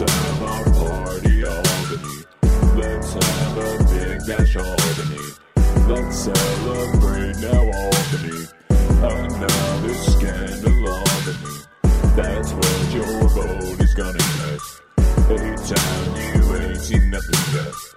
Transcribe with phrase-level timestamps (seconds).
[0.00, 2.24] have a party, Albany.
[2.76, 5.24] Let's have a big bash, Albany.
[5.88, 8.46] Let's celebrate now, Albany.
[9.02, 11.60] Another scandal, Albany.
[12.16, 14.60] That's what your vote is gonna get.
[15.30, 15.36] A
[15.74, 17.89] town you ain't seen nothing yet.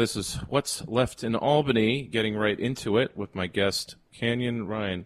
[0.00, 2.02] This is what's left in Albany.
[2.02, 5.04] Getting right into it with my guest Canyon Ryan.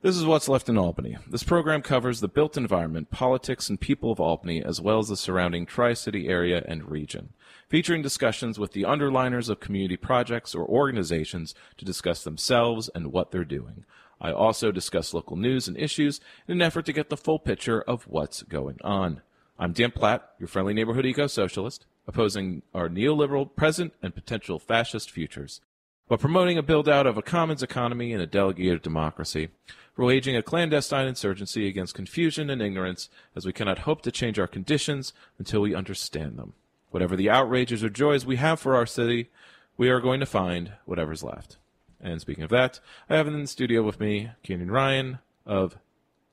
[0.00, 1.18] This is what's left in Albany.
[1.28, 5.16] This program covers the built environment, politics, and people of Albany, as well as the
[5.16, 7.34] surrounding Tri-City area and region,
[7.68, 13.32] featuring discussions with the underliners of community projects or organizations to discuss themselves and what
[13.32, 13.84] they're doing.
[14.22, 17.82] I also discuss local news and issues in an effort to get the full picture
[17.82, 19.20] of what's going on.
[19.58, 25.60] I'm Dan Platt, your friendly neighborhood eco-socialist, opposing our neoliberal present and potential fascist futures,
[26.08, 29.48] while promoting a build-out of a commons economy and a delegated democracy.
[29.96, 34.38] We're waging a clandestine insurgency against confusion and ignorance, as we cannot hope to change
[34.38, 36.54] our conditions until we understand them.
[36.90, 39.28] Whatever the outrages or joys we have for our city,
[39.76, 41.58] we are going to find whatever's left.
[42.00, 45.76] And speaking of that, I have in the studio with me Keenan Ryan of,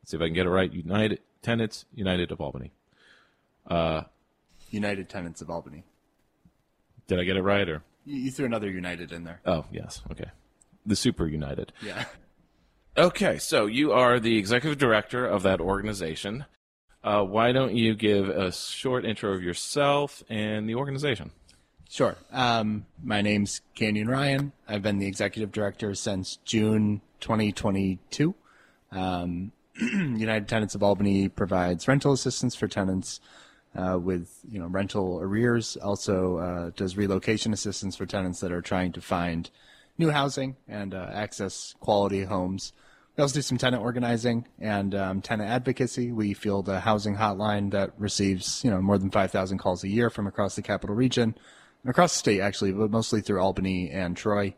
[0.01, 2.71] let's see if I can get it right, United Tenants United of Albany.
[3.67, 4.03] Uh,
[4.69, 5.83] United Tenants of Albany.
[7.07, 7.83] did I get it right or?
[8.05, 9.41] You, you threw another United in there.
[9.45, 10.01] Oh, yes.
[10.11, 10.29] Okay.
[10.85, 11.73] The Super United.
[11.81, 12.05] Yeah.
[12.97, 16.45] Okay, so you are the executive director of that organization.
[17.03, 21.31] Uh, why don't you give a short intro of yourself and the organization?
[21.89, 22.15] Sure.
[22.31, 24.51] Um, my name's Canyon Ryan.
[24.67, 28.33] I've been the executive director since June 2022.
[28.91, 33.21] Um, United Tenants of Albany provides rental assistance for tenants
[33.77, 35.77] uh, with you know rental arrears.
[35.77, 39.49] Also uh, does relocation assistance for tenants that are trying to find
[39.97, 42.73] new housing and uh, access quality homes.
[43.15, 46.11] We also do some tenant organizing and um, tenant advocacy.
[46.11, 50.09] We field a housing hotline that receives you know more than 5,000 calls a year
[50.09, 51.35] from across the capital region
[51.85, 54.55] across the state actually, but mostly through Albany and Troy.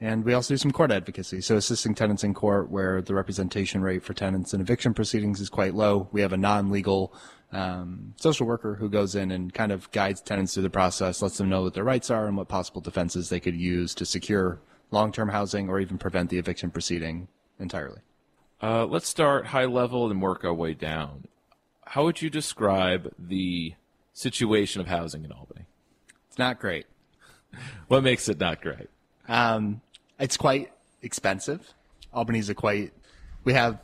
[0.00, 3.82] And we also do some court advocacy, so assisting tenants in court where the representation
[3.82, 6.08] rate for tenants in eviction proceedings is quite low.
[6.12, 7.12] We have a non-legal
[7.50, 11.38] um, social worker who goes in and kind of guides tenants through the process, lets
[11.38, 14.60] them know what their rights are and what possible defenses they could use to secure
[14.92, 17.26] long-term housing or even prevent the eviction proceeding
[17.58, 18.00] entirely.
[18.62, 21.24] Uh, let's start high level and work our way down.
[21.86, 23.74] How would you describe the
[24.12, 25.66] situation of housing in Albany?
[26.28, 26.86] It's not great.
[27.88, 28.90] What makes it not great?
[29.26, 29.80] Um,
[30.18, 31.74] it's quite expensive.
[32.12, 32.92] Albany's a quite.
[33.44, 33.80] We have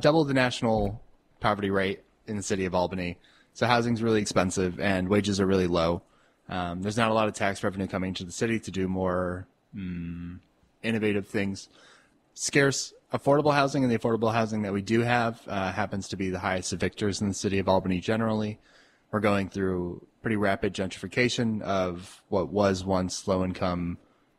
[0.00, 1.02] double the national
[1.40, 3.18] poverty rate in the city of Albany,
[3.54, 6.02] so housing's really expensive and wages are really low.
[6.48, 9.46] Um, there's not a lot of tax revenue coming to the city to do more
[9.76, 10.38] mm,
[10.82, 11.68] innovative things.
[12.34, 16.30] Scarce affordable housing and the affordable housing that we do have uh, happens to be
[16.30, 18.58] the highest evictors in the city of Albany generally.
[19.10, 23.98] We're going through pretty rapid gentrification of what was once low income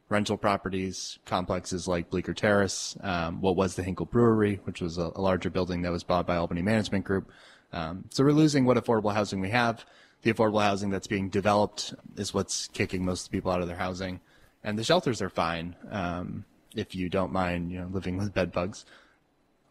[0.09, 5.12] rental properties, complexes like Bleecker Terrace, um, what was the Hinckel Brewery, which was a,
[5.16, 7.31] a, larger building that was bought by Albany Management Group.
[7.72, 9.86] Um, so we're losing what affordable housing we have.
[10.24, 14.19] The affordable housing that's being developed is what's kicking most people out of their housing.
[14.63, 16.44] And the shelters are fine, um,
[16.75, 18.86] if you don't mind, you know, living with bed bugs.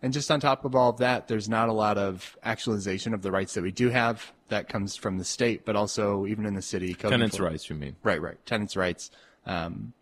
[0.01, 3.23] And just on top of all of that, there's not a lot of actualization of
[3.23, 4.33] the rights that we do have.
[4.49, 6.95] That comes from the state, but also even in the city.
[6.95, 7.97] Tenants' rights, you mean?
[8.05, 8.39] Right, right.
[8.47, 9.11] Tenants' rights.
[9.45, 9.93] Um,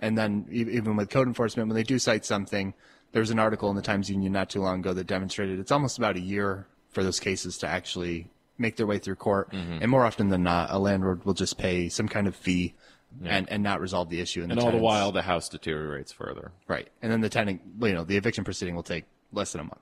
[0.00, 2.74] and then even with code enforcement, when they do cite something,
[3.12, 5.72] there was an article in the Times Union not too long ago that demonstrated it's
[5.72, 9.52] almost about a year for those cases to actually make their way through court.
[9.52, 9.78] Mm-hmm.
[9.82, 12.74] And more often than not, a landlord will just pay some kind of fee
[13.20, 13.36] yeah.
[13.36, 14.42] and, and not resolve the issue.
[14.42, 16.52] And, the all the while, the house deteriorates further.
[16.68, 16.88] Right.
[17.02, 19.80] And then the tenant, you know, the eviction proceeding will take less than a month.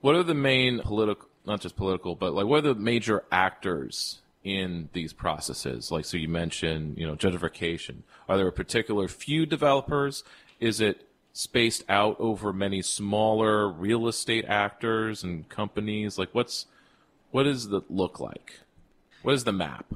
[0.00, 4.20] What are the main political, not just political, but like what are the major actors
[4.44, 5.90] in these processes?
[5.90, 8.02] Like, so you mentioned, you know, gentrification.
[8.28, 10.22] Are there a particular few developers?
[10.60, 16.18] Is it spaced out over many smaller real estate actors and companies?
[16.18, 16.66] Like, what's
[17.32, 18.60] what does that look like?
[19.22, 19.92] What is the map?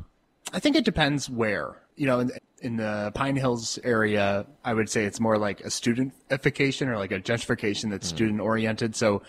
[0.52, 1.76] I think it depends where.
[1.94, 2.30] You know, in,
[2.62, 7.12] in the Pine Hills area, I would say it's more like a studentification or like
[7.12, 8.16] a gentrification that's hmm.
[8.16, 8.96] student oriented.
[8.96, 9.22] So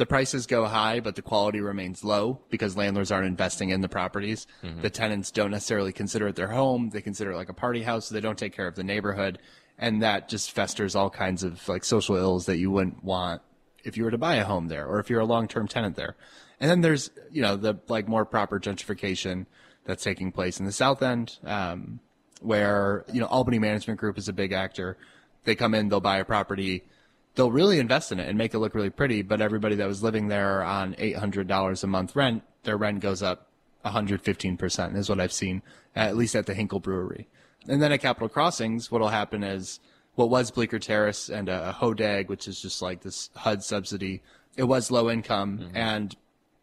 [0.00, 3.88] the prices go high, but the quality remains low because landlords aren't investing in the
[3.88, 4.46] properties.
[4.80, 6.88] The tenants don't necessarily consider it their home.
[6.88, 8.06] They consider it like a party house.
[8.06, 9.40] So they don't take care of the neighborhood.
[9.76, 13.42] And that just festers all kinds of like social ills that you wouldn't want
[13.84, 16.16] if you were to buy a home there or if you're a long-term tenant there.
[16.60, 19.44] And then there's, you know, the like more proper gentrification
[19.84, 22.00] that's taking place in the South End, um,
[22.40, 24.96] where, you know, Albany Management Group is a big actor.
[25.44, 26.84] They come in, they'll buy a property,
[27.34, 29.22] they'll really invest in it and make it look really pretty.
[29.22, 33.48] But everybody that was living there on $800 a month rent, their rent goes up
[33.84, 35.62] 115% is what I've seen,
[35.94, 37.28] at least at the Hinckel Brewery.
[37.68, 39.80] And then at Capitol Crossings, what'll happen is
[40.14, 44.22] what was Bleecker Terrace and a, a Hodag, which is just like this HUD subsidy.
[44.56, 45.76] It was low income mm-hmm.
[45.76, 46.16] and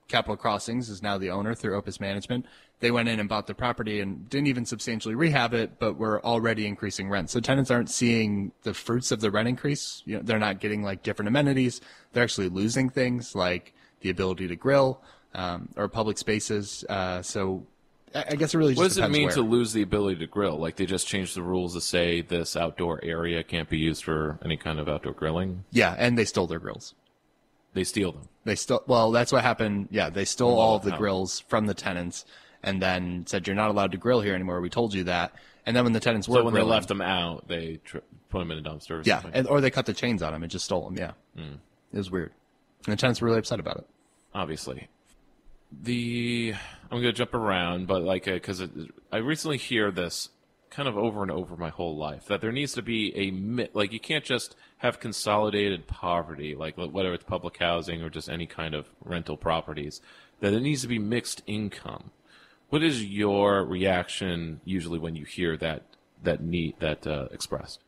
[0.07, 2.45] Capital Crossings is now the owner through Opus Management.
[2.79, 6.23] They went in and bought the property and didn't even substantially rehab it, but were
[6.23, 7.29] already increasing rent.
[7.31, 10.03] So tenants aren't seeing the fruits of the rent increase.
[10.05, 11.81] You know, they're not getting like different amenities.
[12.13, 15.01] They're actually losing things like the ability to grill
[15.33, 16.85] um, or public spaces.
[16.87, 17.65] Uh, so
[18.13, 19.33] I, guess it really just What does it mean where.
[19.33, 20.57] to lose the ability to grill?
[20.57, 24.39] Like they just changed the rules to say this outdoor area can't be used for
[24.43, 25.63] any kind of outdoor grilling.
[25.71, 26.93] yeah, and they stole their grills.
[27.73, 28.27] They steal them.
[28.43, 28.83] They stole.
[28.87, 29.89] Well, that's what happened.
[29.91, 32.25] Yeah, they stole all of the grills from the tenants,
[32.63, 34.59] and then said you're not allowed to grill here anymore.
[34.61, 35.33] We told you that.
[35.65, 37.97] And then when the tenants were So when grilling, they left them out, they tr-
[38.29, 38.91] put them in a dumpster.
[38.99, 39.33] Or yeah, something.
[39.39, 40.97] and, or they cut the chains on them and just stole them.
[40.97, 41.55] Yeah, Hmm.
[41.93, 42.31] it was weird.
[42.85, 43.87] And the tenants were really upset about it.
[44.33, 44.87] obviously.
[45.83, 46.53] The
[46.89, 48.63] I'm gonna jump around, but like because
[49.11, 50.29] I recently hear this
[50.69, 53.69] kind of over and over my whole life that there needs to be a mi-
[53.73, 58.45] like you can't just have consolidated poverty like whether it's public housing or just any
[58.45, 60.01] kind of rental properties
[60.39, 62.11] that it needs to be mixed income.
[62.69, 65.83] What is your reaction usually when you hear that
[66.23, 67.79] that need that uh, expressed?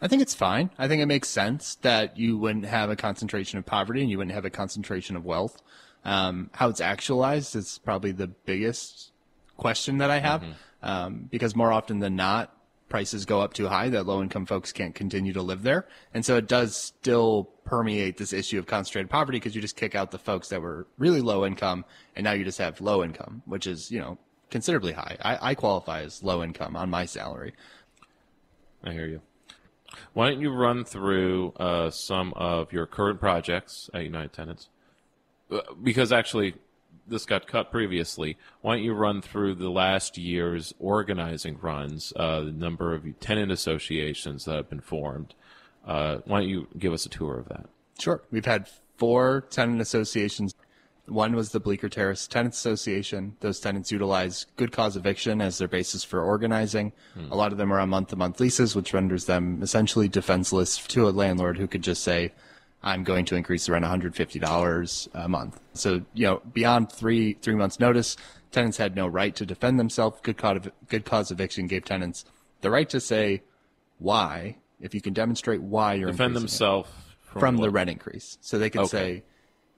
[0.00, 0.70] I think it's fine.
[0.78, 4.18] I think it makes sense that you wouldn't have a concentration of poverty and you
[4.18, 5.60] wouldn't have a concentration of wealth.
[6.04, 9.10] Um, how it's actualized is probably the biggest
[9.56, 10.44] question that I have,
[10.82, 12.54] um, because more often than not,
[12.88, 15.86] prices go up too high that low income folks can't continue to live there.
[16.14, 19.94] And so it does still permeate this issue of concentrated poverty because you just kick
[19.94, 21.84] out the folks that were really low income
[22.16, 24.18] and now you just have low income, which is, you know,
[24.50, 25.16] considerably high.
[25.20, 27.54] I, I qualify as low income on my salary.
[28.82, 29.20] I hear you.
[30.12, 34.68] Why don't you run through uh, some of your current projects at United Tenants?
[35.50, 36.54] Uh, Because actually,
[37.08, 38.36] this got cut previously.
[38.60, 43.52] Why don't you run through the last year's organizing runs, uh, the number of tenant
[43.52, 45.34] associations that have been formed?
[45.86, 47.66] Uh, why don't you give us a tour of that?
[47.98, 48.22] Sure.
[48.30, 50.54] We've had four tenant associations.
[51.06, 53.36] One was the Bleecker Terrace Tenants Association.
[53.40, 56.92] Those tenants utilize good cause eviction as their basis for organizing.
[57.30, 60.76] A lot of them are on month to month leases, which renders them essentially defenseless
[60.88, 62.32] to a landlord who could just say,
[62.82, 65.60] I'm going to increase the rent $150 a month.
[65.74, 68.16] So, you know, beyond three, three months notice,
[68.52, 70.20] tenants had no right to defend themselves.
[70.22, 72.24] Good cause, good cause eviction gave tenants
[72.60, 73.42] the right to say
[73.98, 76.88] why, if you can demonstrate why you're Defend themselves
[77.20, 78.38] from, from the rent increase.
[78.40, 78.88] So they can Okay.
[78.88, 79.24] say,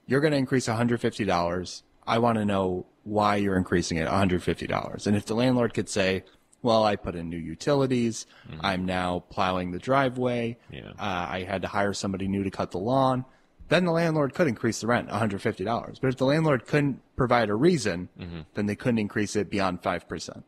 [0.06, 1.82] you're going to increase $150.
[2.06, 5.06] I want to know why you're increasing it $150.
[5.06, 6.24] And if the landlord could say,
[6.62, 8.26] well, I put in new utilities.
[8.60, 10.58] I'm now plowing the driveway.
[10.70, 10.90] Yeah.
[10.98, 13.24] Uh, I had to hire somebody new to cut the lawn.
[13.68, 16.00] Then the landlord could increase the rent $150.
[16.00, 18.08] But if the landlord couldn't provide a reason,
[18.54, 20.42] then they couldn't increase it beyond 5%.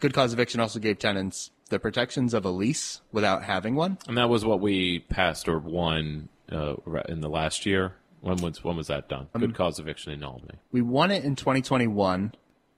[0.00, 3.98] Good cause eviction also gave tenants the protections of a lease without having one.
[4.06, 6.74] And that was what we passed or won uh,
[7.08, 7.94] in the last year.
[8.20, 9.28] When was when was that done?
[9.34, 10.58] Um, Good cause eviction in Albany.
[10.72, 12.32] We won it in 2021.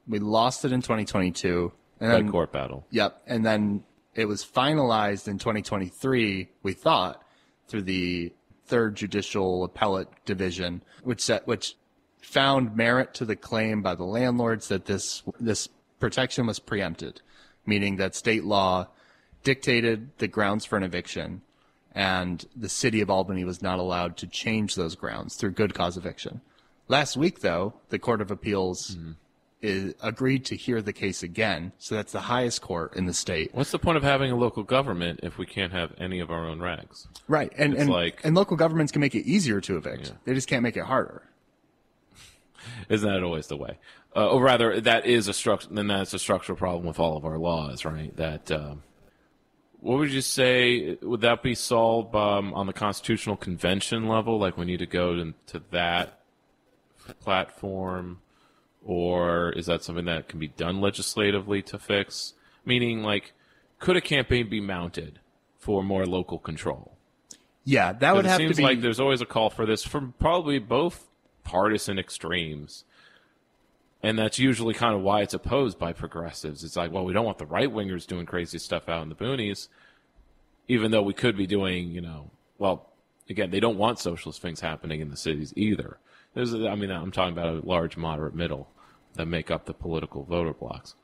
[0.08, 1.72] We lost it in 2022.
[2.00, 2.86] And then, court battle.
[2.90, 3.22] Yep.
[3.26, 3.84] And then
[4.14, 7.22] it was finalized in 2023, we thought,
[7.68, 8.32] through the
[8.66, 11.76] third judicial appellate division, which set, which
[12.20, 15.68] found merit to the claim by the landlords that this, this
[16.00, 17.20] protection was preempted,
[17.64, 18.88] meaning that state law
[19.44, 21.42] dictated the grounds for an eviction
[21.96, 25.96] and the city of Albany was not allowed to change those grounds through good cause
[25.96, 26.42] eviction.
[26.88, 29.12] Last week, though, the Court of Appeals mm-hmm.
[29.62, 31.72] Is, agreed to hear the case again.
[31.78, 33.50] So that's the highest court in the state.
[33.54, 36.46] What's the point of having a local government if we can't have any of our
[36.46, 37.08] own rags?
[37.28, 37.52] Right.
[37.56, 40.12] And, It's and, like- and local governments can make it easier to evict.
[40.24, 41.22] They just can't make it harder.
[42.88, 43.78] Isn't that always the way?
[44.14, 45.68] Uh, or rather, that is a structure.
[45.70, 48.16] Then that's a structural problem with all of our laws, right?
[48.16, 48.82] That um,
[49.80, 50.96] what would you say?
[51.02, 54.38] Would that be solved um, on the constitutional convention level?
[54.38, 56.20] Like we need to go to, to that
[57.20, 58.20] platform,
[58.86, 62.34] or is that something that can be done legislatively to fix?
[62.64, 63.32] Meaning, like,
[63.80, 65.18] could a campaign be mounted
[65.58, 66.96] for more local control?
[67.64, 68.50] Yeah, that would have to be.
[68.50, 71.08] It seems like there's always a call for this from probably both
[71.42, 72.84] partisan extremes.
[74.02, 76.62] And that's usually kind of why it's opposed by progressives.
[76.62, 79.16] It's like, well, we don't want the right wingers doing crazy stuff out in the
[79.16, 79.66] boonies,
[80.68, 82.88] even though we could be doing, you know, well,
[83.28, 85.98] again, they don't want socialist things happening in the cities either.
[86.34, 88.68] There's, I mean, I'm talking about a large, moderate middle
[89.16, 90.94] that make up the political voter blocks.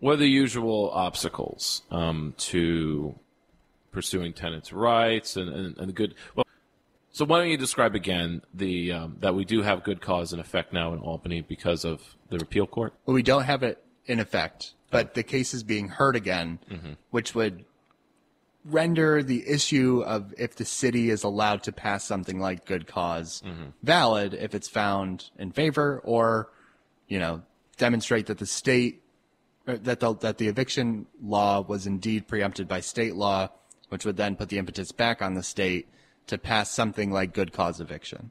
[0.00, 3.14] What are the usual obstacles um, to
[3.92, 6.14] pursuing tenants' rights and, and, and the good?
[6.34, 6.46] Well,
[7.12, 10.40] so why don't you describe again the um, that we do have good cause in
[10.40, 12.94] effect now in Albany because of the repeal court?
[13.06, 16.58] Well, we don't have it in effect, but the case is being heard again,
[17.10, 17.64] which would
[18.64, 23.42] render the issue of if the city is allowed to pass something like good because
[23.82, 26.48] valid if it's found in favor or,
[27.12, 27.42] you know,
[27.76, 29.02] demonstrate that the state
[29.66, 33.48] that the, that the eviction law was indeed preempted by state law,
[33.90, 35.88] which would then put the impetus back on the state
[36.26, 38.30] to pass something like good cause eviction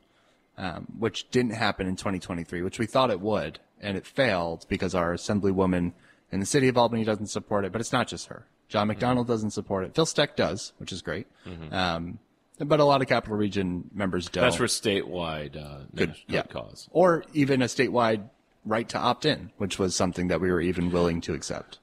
[0.58, 4.94] um, which didn't happen in 2023, which we thought it would, and it failed because
[4.94, 5.94] our assemblywoman
[6.32, 7.72] in the city of Albany doesn't support it.
[7.72, 8.46] But it's not just her.
[8.68, 9.96] John McDonald doesn't support it.
[9.96, 11.28] Phil Steck does, which is great.
[11.72, 12.20] Um,
[12.60, 14.44] but a lot of Capital Region members don't.
[14.44, 16.44] That's for statewide uh, good, good, yeah.
[16.44, 16.88] cause.
[16.92, 18.30] Or even a statewide
[18.66, 21.80] right to opt in, which was something that we were even willing to accept.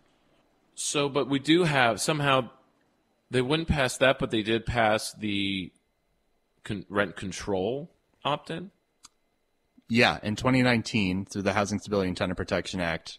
[0.75, 2.51] So, but we do have somehow
[3.31, 5.73] they wouldn't pass that, but they did pass the
[6.65, 7.91] con- rent control
[8.25, 8.71] opt-in.
[9.89, 13.19] Yeah, in 2019, through the Housing Stability and Tenant Protection Act,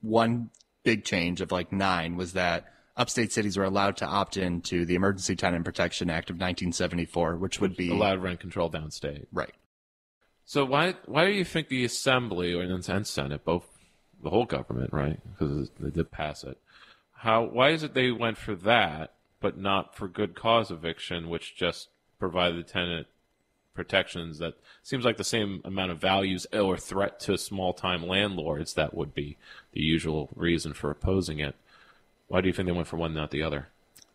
[0.00, 0.50] one
[0.82, 4.84] big change of like nine was that upstate cities were allowed to opt in to
[4.84, 9.26] the Emergency Tenant Protection Act of 1974, which would be allowed rent control downstate.
[9.32, 9.54] right.
[10.44, 13.66] So why why do you think the Assembly or and Senate, both
[14.22, 15.20] the whole government, right?
[15.32, 16.58] Because they did pass it.
[17.12, 21.56] How why is it they went for that, but not for good cause eviction, which
[21.56, 23.06] just provided the tenant
[23.74, 28.74] protections that seems like the same amount of values or threat to small time landlords
[28.74, 29.36] that would be
[29.72, 31.56] the usual reason for opposing it.
[32.28, 33.68] Why do you think they went for one, not the other,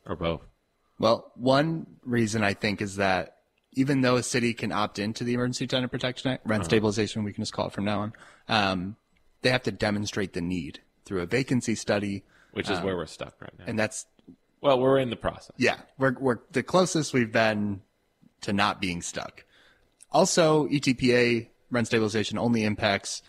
[0.06, 0.42] or both?
[0.98, 3.39] Well, one reason I think is that
[3.74, 7.34] even though a city can opt into the Emergency Tenant Protection Act, rent stabilization, we
[7.34, 8.14] can just call it from now on,
[8.48, 8.96] um,
[9.42, 13.40] they have to demonstrate the need through a vacancy study, Which is where we're stuck
[13.42, 13.66] right now.
[13.68, 14.06] and that's
[14.62, 15.52] well, we're in the process.
[15.58, 17.82] Yeah, we're we're the closest we've been
[18.42, 19.46] to not being stuck.
[20.12, 23.22] Also, ETPA rent stabilization only impacts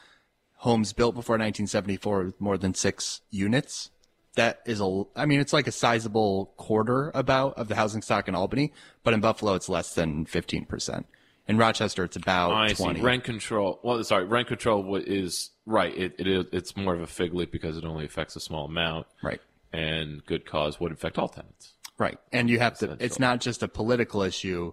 [0.57, 3.91] homes built before 1974 with more than six units.
[4.37, 8.29] That is a, I mean, it's like a sizable quarter about of the housing stock
[8.29, 8.73] in Albany,
[9.03, 11.05] but in Buffalo it's less than 15%.
[11.49, 13.01] In Rochester it's about I 20.
[13.01, 13.05] see.
[13.05, 13.81] Rent control.
[13.83, 15.97] Well, sorry, rent control is right.
[15.97, 16.47] It, it is.
[16.53, 19.09] It's more of a fig leaf because it only affects a small amount.
[19.21, 19.41] Right.
[19.73, 21.75] And good cause would affect all tenants.
[21.99, 22.19] Right.
[22.33, 24.73] And you have to, it's not just a political issue.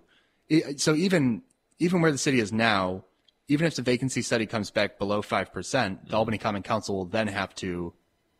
[0.77, 1.41] So even,
[1.79, 3.03] even where the city is now,
[3.47, 6.07] even if the vacancy study comes back below 5%, Mm-hmm.
[6.09, 7.93] the Albany Common Council will then have to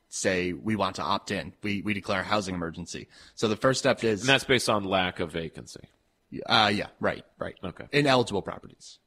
[0.09, 1.53] say, we want to opt in.
[1.63, 3.07] We, we declare a housing emergency.
[3.35, 5.81] So the first step is, And that's based on lack of vacancy.
[6.45, 7.55] uh, yeah, right, right.
[7.63, 7.85] Okay.
[7.91, 8.99] Ineligible properties,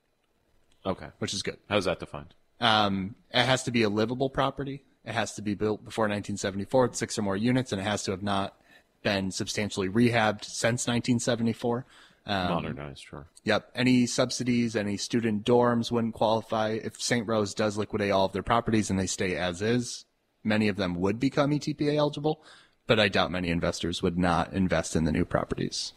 [0.84, 1.06] Okay.
[1.18, 1.58] which is good.
[1.68, 2.34] How's that defined?
[2.60, 4.84] Um, it has to be a livable property.
[5.04, 8.02] It has to be built before 1974 with six or more units, and it has
[8.04, 8.54] to have not
[9.02, 11.86] been substantially rehabbed since 1974.
[12.26, 13.26] Um, Modernized, sure.
[13.44, 13.70] Yep.
[13.74, 16.72] Any subsidies, any student dorms wouldn't qualify.
[16.72, 17.26] If St.
[17.26, 20.04] Rose does liquidate all of their properties and they stay as is,
[20.44, 22.42] many of them would become ETPA eligible,
[22.86, 25.92] but I doubt many investors would not invest in the new properties.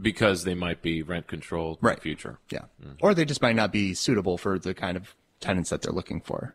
[0.00, 1.96] Because they might be rent controlled in Right.
[1.96, 2.38] the future.
[2.50, 2.64] Yeah.
[3.00, 6.20] Or they just might not be suitable for the kind of tenants that they're looking
[6.20, 6.54] for.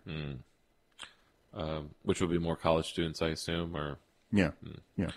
[1.53, 3.97] Um, which would be more college students, I assume, or
[4.31, 4.51] Yeah.
[4.95, 5.11] Yeah.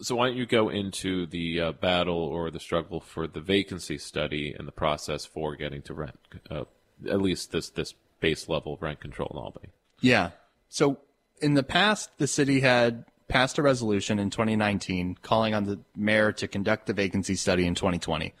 [0.00, 3.96] so why don't you go into the uh, battle or the struggle for the vacancy
[3.98, 6.18] study and the process for getting to rent,
[6.50, 6.64] uh,
[7.08, 9.68] at least this this base level of rent control in Albany.
[10.00, 10.30] Yeah.
[10.70, 10.98] So
[11.42, 16.32] in the past, the city had passed a resolution in 2019 calling on the mayor
[16.32, 18.32] to conduct the vacancy study in 2020.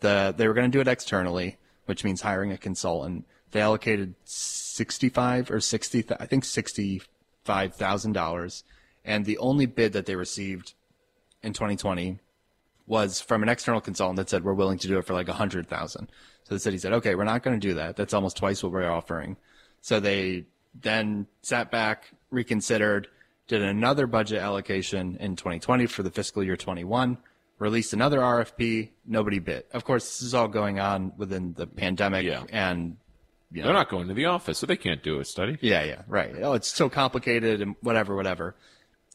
[0.00, 3.26] The, they were going to do it externally, which means hiring a consultant.
[3.50, 8.62] They allocated 65 or 60, I think $65,000.
[9.04, 10.74] And the only bid that they received
[11.42, 12.20] in 2020
[12.86, 15.34] was from an external consultant that said we're willing to do it for like a
[15.34, 16.08] hundred thousand.
[16.44, 17.96] So the city said, okay, we're not going to do that.
[17.96, 19.36] That's almost twice what we're offering.
[19.80, 23.08] So they then sat back, reconsidered,
[23.48, 27.18] did another budget allocation in 2020 for the fiscal year 21,
[27.58, 29.64] released another RFP, nobody bid.
[29.72, 32.44] Of course, this is all going on within the pandemic Yeah.
[32.50, 32.96] and
[33.50, 35.58] you know, They're not going to the office, so they can't do a study.
[35.60, 36.34] yeah, yeah, right.
[36.40, 38.54] Oh, it's so complicated and whatever, whatever.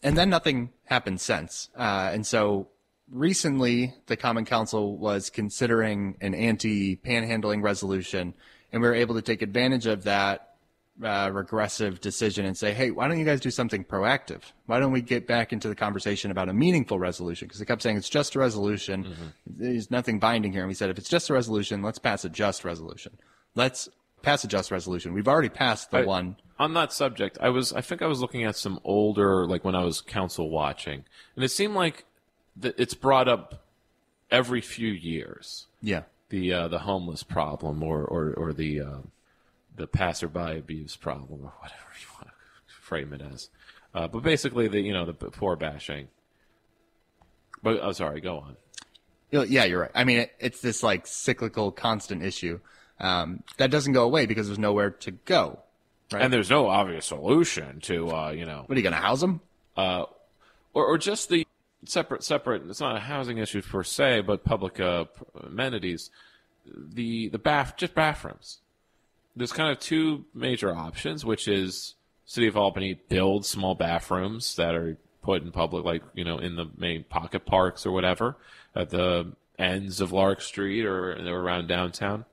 [0.03, 1.69] And then nothing happened since.
[1.75, 2.67] Uh, and so
[3.11, 8.35] recently, the Common Council was considering an anti-panhandling resolution,
[8.71, 10.56] and we were able to take advantage of that
[11.03, 14.41] uh, regressive decision and say, hey, why don't you guys do something proactive?
[14.65, 17.47] Why don't we get back into the conversation about a meaningful resolution?
[17.47, 19.15] Because they kept saying it's just a resolution.
[19.45, 20.61] There's nothing binding here.
[20.61, 23.17] And we said, if it's just a resolution, let's pass a just resolution.
[23.53, 23.89] Let's
[24.23, 25.13] pass a just resolution.
[25.13, 26.37] We've already passed the I- one.
[26.59, 29.75] on that subject, I was I think I was looking at some older like when
[29.75, 32.05] I was council watching, and it seemed like
[32.57, 33.63] that it's brought up
[34.31, 35.67] every few years.
[35.81, 36.03] Yeah.
[36.29, 38.97] The uh, the homeless problem or or or the uh,
[39.77, 43.50] the passerby abuse problem or whatever you want to frame it as.
[43.93, 46.07] Uh, but basically, the you know the poor bashing.
[47.63, 48.57] But I'm oh, sorry, go on.
[49.31, 49.91] Yeah, you're right.
[49.93, 52.60] I mean, it, it's this like cyclical, constant issue
[53.00, 55.60] um, that doesn't go away because there's nowhere to go.
[56.12, 56.22] Right.
[56.22, 59.22] And there's no obvious solution to uh, you know What are you going to house
[59.22, 59.41] them?
[59.75, 60.05] Uh,
[60.74, 61.46] or, or just the
[61.86, 65.05] separate separate it's not a housing issue per se but public uh,
[65.46, 66.10] amenities
[66.65, 68.60] the the bath just bathrooms
[69.38, 74.75] there's kind of two major options which is city of albany build small bathrooms that
[74.75, 78.36] are put in public like you know in the main pocket parks or whatever
[78.75, 82.25] at the ends of lark street or, or around downtown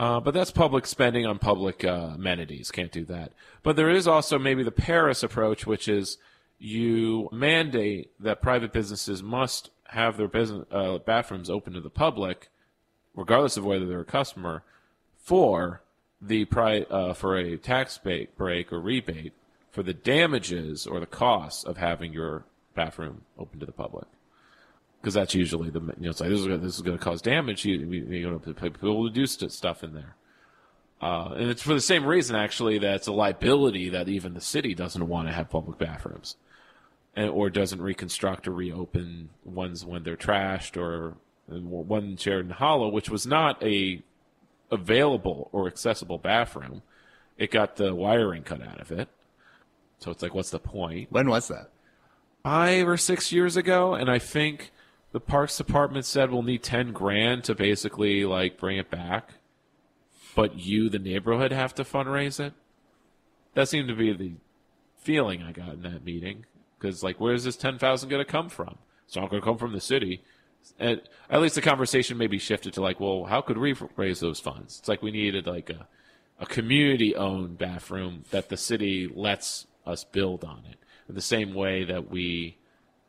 [0.00, 2.70] uh, but that's public spending on public uh, amenities.
[2.70, 3.32] Can't do that.
[3.62, 6.16] But there is also maybe the Paris approach, which is
[6.58, 12.48] you mandate that private businesses must have their business uh, bathrooms open to the public,
[13.14, 14.62] regardless of whether they're a customer,
[15.20, 15.82] for
[16.20, 19.32] the pri- uh, for a tax ba- break or rebate
[19.70, 24.06] for the damages or the costs of having your bathroom open to the public.
[25.00, 27.02] Because that's usually the you know it's like this is gonna, this is going to
[27.02, 27.64] cause damage.
[27.64, 30.14] You you, know people to do st- stuff in there,
[31.00, 34.42] uh, and it's for the same reason actually that it's a liability that even the
[34.42, 36.36] city doesn't want to have public bathrooms,
[37.16, 41.14] and or doesn't reconstruct or reopen ones when they're trashed or
[41.46, 44.02] one Sheridan Hollow, which was not a
[44.70, 46.82] available or accessible bathroom.
[47.36, 49.08] It got the wiring cut out of it,
[49.98, 51.10] so it's like what's the point?
[51.10, 51.70] When was that?
[52.42, 54.72] five or six years ago, and I think
[55.12, 59.34] the Parks Department said we'll need ten grand to basically like bring it back,
[60.34, 62.54] but you, the neighborhood, have to fundraise it.
[63.54, 64.32] That seemed to be the
[64.96, 66.46] feeling I got in that meeting.
[66.78, 68.78] Because like, where's this ten thousand going to come from?
[69.06, 70.22] It's not going to come from the city.
[70.78, 74.40] And at least the conversation maybe shifted to like, well, how could we raise those
[74.40, 74.78] funds?
[74.78, 75.86] It's like we needed like a
[76.40, 80.78] a community owned bathroom that the city lets us build on it.
[81.08, 82.56] In the same way that we,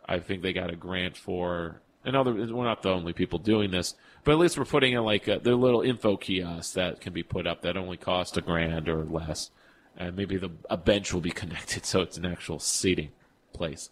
[0.06, 3.72] I think they got a grant for, and other, we're not the only people doing
[3.72, 7.14] this, but at least we're putting in like a, their little info kiosk that can
[7.14, 9.50] be put up that only cost a grand or less.
[9.96, 13.12] And maybe the, a bench will be connected so it's an actual seating
[13.54, 13.92] place.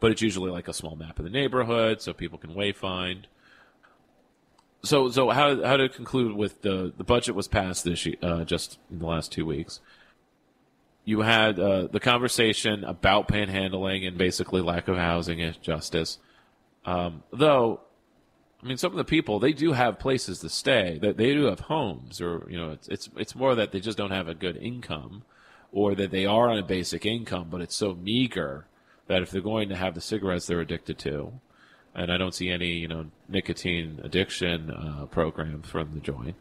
[0.00, 3.24] But it's usually like a small map of the neighborhood so people can wayfind.
[4.82, 8.44] So, so how how to conclude with the the budget was passed this year, uh,
[8.44, 9.80] just in the last two weeks.
[11.04, 16.18] You had uh, the conversation about panhandling and basically lack of housing justice.
[16.84, 17.80] Um, though,
[18.62, 20.98] I mean, some of the people they do have places to stay.
[21.00, 23.98] That they do have homes, or you know, it's it's it's more that they just
[23.98, 25.22] don't have a good income,
[25.72, 28.66] or that they are on a basic income, but it's so meager
[29.06, 31.32] that if they're going to have the cigarettes they're addicted to,
[31.94, 36.36] and I don't see any, you know, nicotine addiction uh, program from the joint.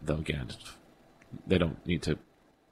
[0.00, 0.48] Though again,
[1.46, 2.18] they don't need to,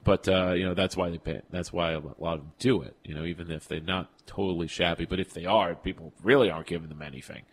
[0.05, 1.41] but uh, you know that's why they pay.
[1.49, 2.95] That's why a lot of them do it.
[3.03, 6.67] You know, even if they're not totally shabby, but if they are, people really aren't
[6.67, 7.43] giving them anything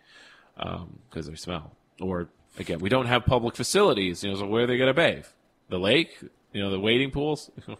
[0.55, 1.75] because they smell.
[1.99, 4.23] Or again, we don't have public facilities.
[4.23, 5.25] You know, so where are they going to bathe?
[5.69, 6.17] The lake?
[6.53, 7.51] You know, the wading pools.
[7.67, 7.75] uh,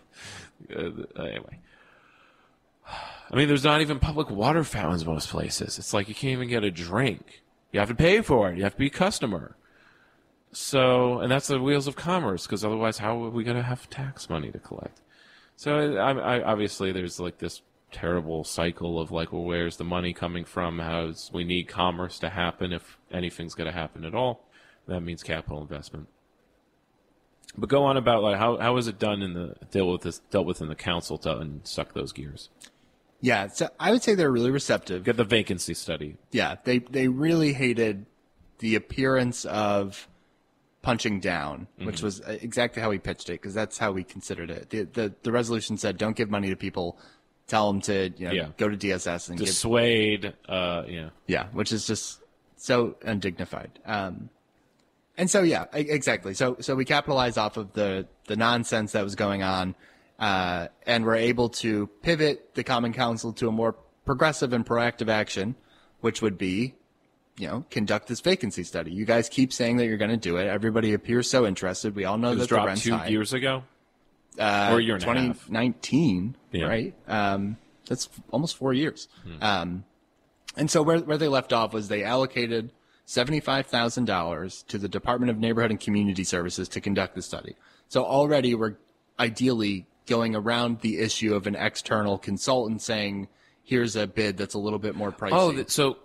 [1.17, 1.59] anyway.
[3.31, 5.79] I mean, there's not even public water fountains most places.
[5.79, 7.43] It's like you can't even get a drink.
[7.71, 8.57] You have to pay for it.
[8.57, 9.55] You have to be a customer.
[10.51, 13.89] So, and that's the wheels of commerce, because otherwise, how are we going to have
[13.89, 15.01] tax money to collect?
[15.57, 20.13] So, I, I, obviously, there's like this terrible cycle of like, well, where's the money
[20.13, 20.79] coming from?
[20.79, 24.45] How's we need commerce to happen if anything's going to happen at all?
[24.87, 26.07] That means capital investment.
[27.57, 30.19] But go on about like how how is it done in the deal with this
[30.29, 32.49] dealt with in the council to unsuck those gears?
[33.25, 35.03] Yeah, so I would say they're really receptive.
[35.03, 36.17] Get the vacancy study.
[36.31, 38.05] Yeah, they they really hated
[38.59, 40.07] the appearance of
[40.83, 44.51] punching down, which was uh, exactly how we pitched it because that's how we considered
[44.51, 44.69] it.
[44.69, 46.99] The, the the resolution said don't give money to people
[47.47, 48.47] tell them to you know, Yeah.
[48.57, 50.33] go to DSS and give Dissuade.
[50.47, 51.09] Uh, yeah.
[51.27, 52.21] Yeah, which is just
[52.57, 53.79] so undignified.
[53.85, 54.29] Um,
[55.17, 56.33] and so yeah, exactly.
[56.35, 59.73] So so we capitalize off of the the nonsense that was going on,
[60.19, 63.75] uh, and we're able to pivot the Common Council to a more
[64.05, 65.55] progressive and proactive action,
[66.01, 66.73] which would be,
[67.37, 68.91] you know, conduct this vacancy study.
[68.91, 70.47] You guys keep saying that you're going to do it.
[70.47, 71.95] Everybody appears so interested.
[71.95, 73.07] We all know It was that the dropped two high.
[73.07, 73.63] years ago.
[74.39, 75.45] Uh, or a year and a half.
[75.45, 76.65] 2019, Yeah.
[76.65, 76.93] right?
[77.07, 79.07] Um, that's almost four years.
[79.41, 79.85] Um,
[80.57, 82.71] and so where, where they left off was they allocated
[83.07, 87.55] $75,000 to the Department of Neighborhood and Community Services to conduct the study.
[87.87, 88.75] So already we're
[89.19, 93.27] ideally going around the issue of an external consultant saying,
[93.63, 95.31] here's a bid that's a little bit more pricey.
[95.33, 95.97] Oh, so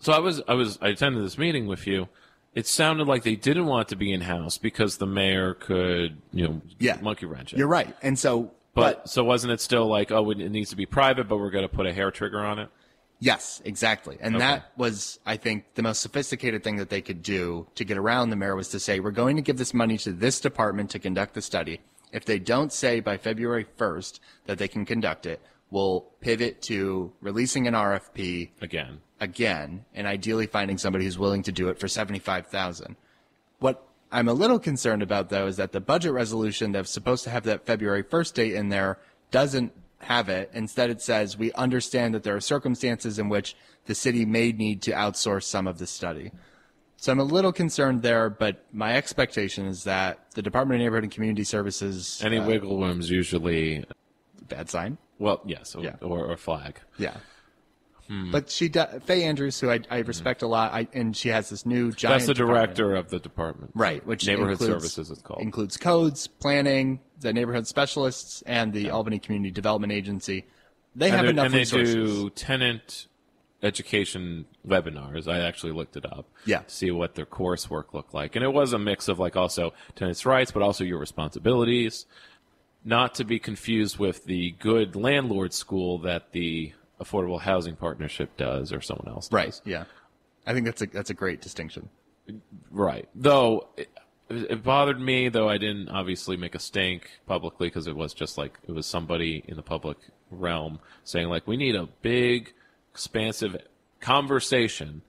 [0.00, 2.08] so I was I was I attended this meeting with you.
[2.54, 6.46] It sounded like they didn't want to be in house because the mayor could, you
[6.48, 6.98] know, Yeah.
[7.02, 7.58] monkey wrench it.
[7.58, 7.94] You're right.
[8.00, 11.26] And so, But, but so wasn't it still like, oh, it needs to be private,
[11.28, 12.68] but we're going to put a hair trigger on it?
[13.18, 14.18] Yes, exactly.
[14.20, 17.96] And that was, I think, the most sophisticated thing that they could do to get
[17.96, 20.90] around the mayor was to say, we're going to give this money to this department
[20.90, 21.80] to conduct the study.
[22.14, 27.12] If they don't say by February 1st that they can conduct it, we'll pivot to
[27.20, 31.88] releasing an RFP Again, again and ideally finding somebody who's willing to do it for
[31.88, 32.94] 75,000.
[33.58, 37.30] What I'm a little concerned about though is that the budget resolution that's supposed to
[37.30, 39.00] have that February 1st date in there
[39.32, 40.52] doesn't have it.
[40.54, 44.82] Instead it says we understand that there are circumstances in which the city may need
[44.82, 46.30] to outsource some of the study.
[47.04, 51.02] So I'm a little concerned there, but my expectation is that the Department of Neighborhood
[51.02, 53.84] and Community Services any uh, wiggle room's usually,
[54.48, 54.96] bad sign.
[55.18, 55.96] well, yes, or, Yeah.
[56.00, 56.80] or, or flag.
[56.96, 57.18] Yeah.
[58.08, 58.30] Hmm.
[58.30, 61.50] But she, do, Faye Andrews, who I, I respect a lot, I, and she has
[61.50, 62.20] this new giant.
[62.20, 63.72] That's the director of the department.
[63.74, 65.42] Right, which Neighborhood includes, Services it's called.
[65.42, 70.46] Includes codes, planning, the neighborhood specialists, and the Albany Community Development Agency.
[70.96, 73.08] They have and, they- enough and they do tenant
[73.64, 75.26] education webinars.
[75.26, 76.26] I actually looked it up.
[76.44, 76.60] Yeah.
[76.60, 78.36] To see what their coursework looked like.
[78.36, 82.06] And it was a mix of like also tenants' rights, but also your responsibilities.
[82.84, 88.72] Not to be confused with the good landlord school that the Affordable Housing Partnership does
[88.72, 89.32] or someone else does.
[89.32, 89.60] Right.
[89.64, 89.84] Yeah.
[90.46, 91.88] I think that's a that's a great distinction.
[92.70, 93.08] Right.
[93.14, 93.88] Though it,
[94.28, 98.38] it bothered me, though I didn't obviously make a stink publicly because it was just
[98.38, 99.96] like it was somebody in the public
[100.30, 102.52] realm saying like we need a big,
[102.94, 103.56] expansive
[104.00, 105.02] conversation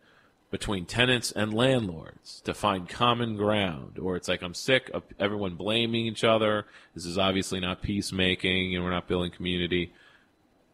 [0.50, 4.00] between tenants and landlords to find common ground.
[4.00, 6.65] Or it's like I'm sick of everyone blaming each other.
[6.95, 9.93] This is obviously not peacemaking, and we're not building community.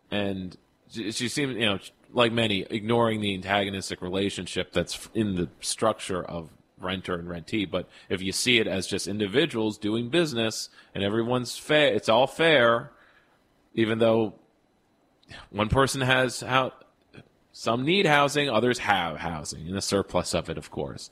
[0.10, 0.56] And
[0.89, 1.80] she, seemed, you know,
[2.13, 7.69] like many, ignoring the antagonistic relationship that's in the structure of renter and rentee.
[7.69, 12.28] But if you see it as just individuals doing business and everyone's fair, it's all
[12.28, 12.91] fair,
[13.74, 14.36] even though
[15.50, 16.74] one person has how
[17.62, 21.12] some need housing, others have housing, and a surplus of it, of course,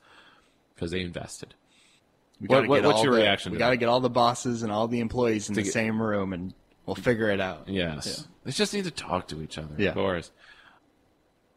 [0.73, 1.53] because they invested.
[2.41, 4.71] We What- what- what's your the- reaction We got to get all the bosses and
[4.71, 6.55] all the employees in the get- same room, and
[6.87, 7.67] we'll figure it out.
[7.69, 8.27] Yes.
[8.45, 9.89] They just need to talk to each other, Yeah.
[9.89, 10.31] of course.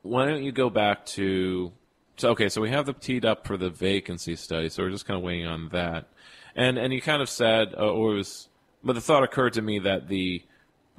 [0.03, 1.73] Why don't you go back to
[2.19, 5.07] so okay, so we have the teed up for the vacancy study, so we're just
[5.07, 6.07] kind of waiting on that.
[6.55, 8.49] And and you kind of said uh, or it was
[8.85, 10.43] but the thought occurred to me that the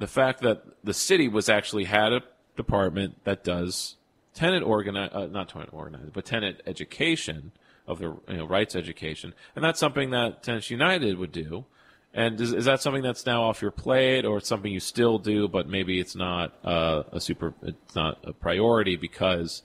[0.00, 2.22] the fact that the city was actually had a
[2.56, 3.96] department that does
[4.34, 7.52] tenant organize uh, not tenant organize but tenant education
[7.86, 9.34] of the you know, rights education.
[9.54, 11.64] And that's something that tenants united would do.
[12.12, 15.18] And is, is that something that's now off your plate, or it's something you still
[15.18, 19.62] do, but maybe it's not uh, a super, it's not a priority because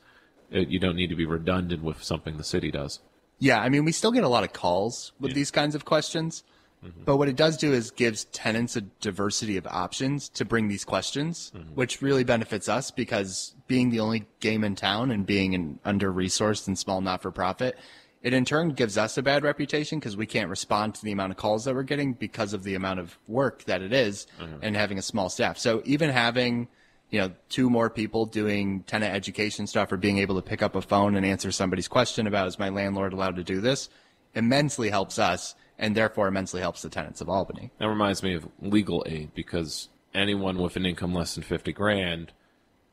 [0.49, 2.99] it, you don't need to be redundant with something the city does.
[3.37, 6.43] Yeah, I mean, we still get a lot of calls with these kinds of questions,
[6.83, 7.03] Mm-hmm.
[7.03, 10.85] but what it does do is gives tenants a diversity of options to bring these
[10.85, 11.75] questions, mm-hmm.
[11.75, 16.11] which really benefits us because being the only game in town and being an under
[16.11, 17.77] resourced and small not for profit,
[18.21, 21.31] it in turn gives us a bad reputation because we can't respond to the amount
[21.31, 24.59] of calls that we're getting because of the amount of work that it is mm-hmm.
[24.61, 25.57] and having a small staff.
[25.57, 26.69] So even having
[27.09, 30.75] you know, two more people doing tenant education stuff or being able to pick up
[30.75, 33.89] a phone and answer somebody's question about is my landlord allowed to do this?
[34.35, 37.71] immensely helps us and therefore immensely helps the tenants of Albany.
[37.79, 42.33] That reminds me of legal aid because anyone with an income less than 50 grand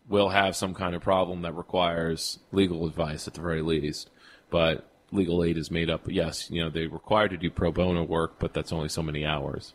[0.09, 4.09] will have some kind of problem that requires legal advice at the very least.
[4.51, 8.05] But legal aid is made up, yes, you know, they're required to do pro bono
[8.05, 9.75] work, but that's only so many hours.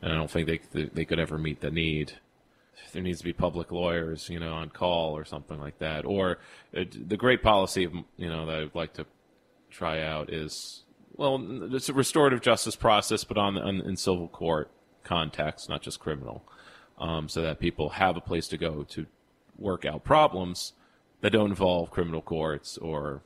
[0.00, 2.14] And I don't think they, they could ever meet the need.
[2.92, 6.06] There needs to be public lawyers, you know, on call or something like that.
[6.06, 6.38] Or
[6.74, 9.04] uh, the great policy, you know, that I'd like to
[9.70, 10.84] try out is
[11.18, 11.38] well,
[11.74, 14.70] it's a restorative justice process, but on, on in civil court
[15.04, 16.42] context, not just criminal.
[16.98, 19.06] um, so that people have a place to go to
[19.58, 20.72] work out problems
[21.20, 23.22] that don't involve criminal courts or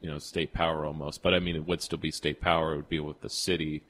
[0.00, 1.22] you know state power almost.
[1.22, 2.72] But I mean, it would still be state power.
[2.72, 3.82] It would be with the city,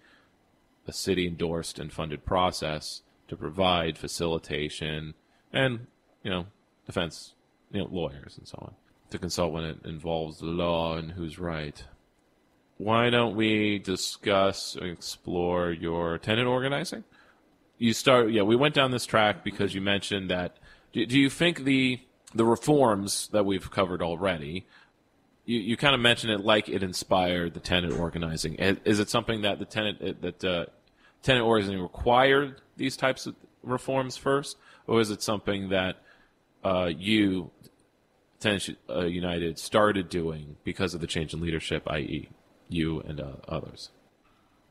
[0.87, 5.15] a city endorsed and funded process to provide facilitation
[5.53, 5.87] and
[6.23, 6.47] you know
[6.87, 7.35] defense,
[7.73, 8.75] you know lawyers and so on
[9.11, 11.85] to consult when it involves the law and who's right.
[12.79, 17.05] Why don't we discuss or explore your tenant organizing?
[17.79, 18.43] You start, yeah.
[18.43, 20.59] We went down this track because you mentioned that.
[20.93, 22.01] Do, do you think the
[22.35, 24.67] the reforms that we've covered already?
[25.47, 28.55] You, you kind of mentioned it like it inspired the tenant organizing.
[28.55, 30.67] Is, it something that the tenant that uh,
[31.23, 35.97] tenant organizing required these types of reforms first, or is it something that
[36.65, 37.51] uh, you
[38.39, 42.29] Tenants uh, United started doing because of the change in leadership, i.e.,
[42.69, 43.91] you and uh, others?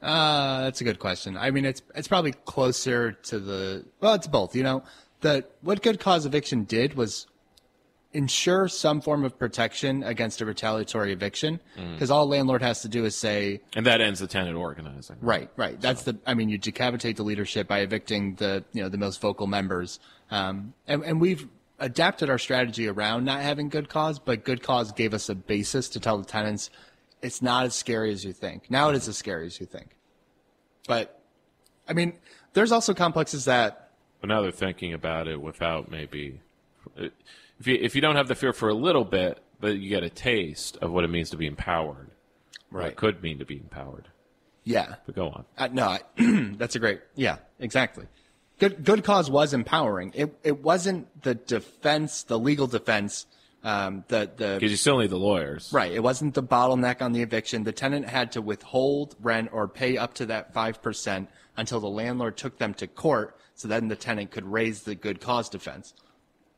[0.01, 1.37] Uh, that's a good question.
[1.37, 4.55] I mean, it's it's probably closer to the well, it's both.
[4.55, 4.83] You know,
[5.21, 7.27] the what good cause eviction did was
[8.13, 11.59] ensure some form of protection against a retaliatory eviction,
[11.93, 15.17] because all landlord has to do is say, And that ends the tenant organizing.
[15.19, 15.79] Right, right.
[15.79, 16.17] That's the.
[16.25, 19.99] I mean, you decapitate the leadership by evicting the you know the most vocal members.
[20.31, 21.47] Um, and, and we've
[21.79, 25.89] adapted our strategy around not having good cause, but good cause gave us a basis
[25.89, 26.69] to tell the tenants
[27.21, 28.69] it's not as scary as you think.
[28.69, 29.95] Now it is as scary as you think.
[30.87, 31.21] But
[31.87, 32.13] I mean,
[32.53, 36.41] there's also complexes that But now they're thinking about it without maybe.
[36.97, 40.03] If you if you don't have the fear for a little bit, but you get
[40.03, 42.11] a taste of what it means to be empowered,
[42.69, 42.87] Right.
[42.89, 44.09] it could mean to be empowered.
[44.63, 45.45] yeah, But go on.
[45.57, 46.01] Uh, no, I,
[46.57, 47.01] that's a great.
[47.15, 48.07] Yeah, exactly.
[48.59, 50.11] Good good cause was empowering.
[50.15, 53.25] It it wasn't the defense, the legal defense,
[53.65, 55.71] um, the the Because you still need the lawyers.
[55.73, 55.91] Right.
[55.91, 57.63] It wasn't the bottleneck on the eviction.
[57.63, 62.37] The tenant had to withhold rent or pay up to that 5% until the landlord
[62.37, 65.93] took them to court so then the tenant could raise the good cause defense.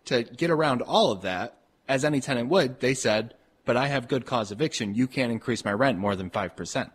[0.05, 4.09] To get around all of that, as any tenant would, they said, but I have
[4.09, 4.93] good cause eviction.
[4.93, 6.91] You can't increase my rent more than 5%.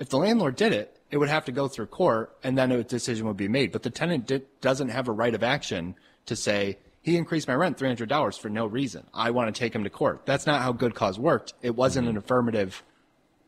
[0.00, 2.82] If the landlord did it, it would have to go through court and then a
[2.82, 3.70] decision would be made.
[3.70, 5.94] But the tenant di- doesn't have a right of action
[6.26, 9.06] to say, he increased my rent $300 for no reason.
[9.12, 10.22] I want to take him to court.
[10.24, 11.52] That's not how good cause worked.
[11.60, 12.82] It wasn't an affirmative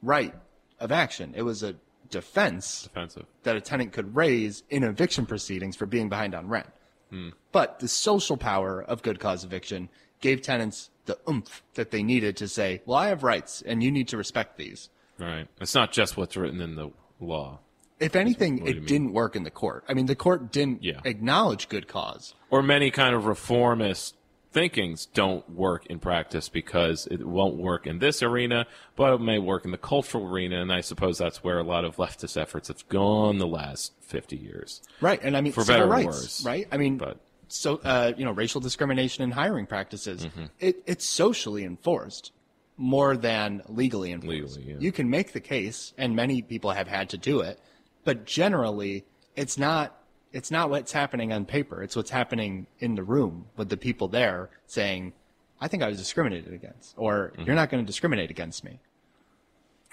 [0.03, 0.35] right
[0.79, 1.33] of action.
[1.35, 1.75] It was a
[2.11, 3.25] defense Defensive.
[3.45, 6.69] that a tenant could raise in eviction proceedings for being behind on rent.
[7.11, 7.31] Hmm.
[7.51, 9.88] But the social power of good cause eviction
[10.21, 13.90] gave tenants the oomph that they needed to say, well, I have rights and you
[13.90, 14.90] need to respect these.
[15.19, 15.49] Right.
[15.62, 16.90] It's not just what's written in the
[17.21, 17.61] law.
[17.99, 19.85] If anything, What it didn't work in the court.
[19.89, 21.01] I mean, the court didn't Yeah.
[21.05, 22.35] acknowledge good cause.
[22.51, 24.15] or many kind of reformist
[24.53, 29.39] thinkings don't work in practice because it won't work in this arena, but it may
[29.39, 32.69] work in the cultural arena, and I suppose that's where a lot of leftist efforts
[32.69, 34.81] have gone the last fifty years.
[35.01, 35.21] Right.
[35.23, 36.43] And I mean, For better or worse.
[36.45, 36.67] right?
[36.73, 40.45] I mean, But- so, uh, you know, racial discrimination in hiring practices, Mm-hmm.
[40.61, 42.33] it, it's socially enforced
[42.79, 44.57] more than legally enforced.
[44.59, 44.77] Legally, yeah.
[44.79, 47.59] You can make the case, and many people have had to do it,
[48.07, 49.95] but generally, it's not,
[50.33, 51.83] it's not what's happening on paper.
[51.83, 55.12] It's what's happening in the room with the people there saying,
[55.61, 57.42] I think I was discriminated against, or Mm-hmm.
[57.47, 58.79] you're not going to discriminate against me.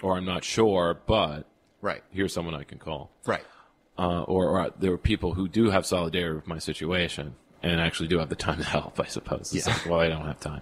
[0.02, 1.46] Or I'm not sure, but
[1.82, 2.04] Right.
[2.12, 3.10] here's someone I can call.
[3.26, 3.44] Right.
[3.98, 8.08] Uh, or, or there are people who do have solidarity with my situation and actually
[8.10, 9.00] do have the time to help.
[9.00, 9.54] I suppose.
[9.56, 9.74] It's Yeah.
[9.74, 10.62] like, well, I don't have time.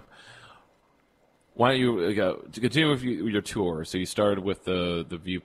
[1.54, 3.84] Why don't you uh, go to continue with you- your tour?
[3.84, 5.42] So you started with the the view,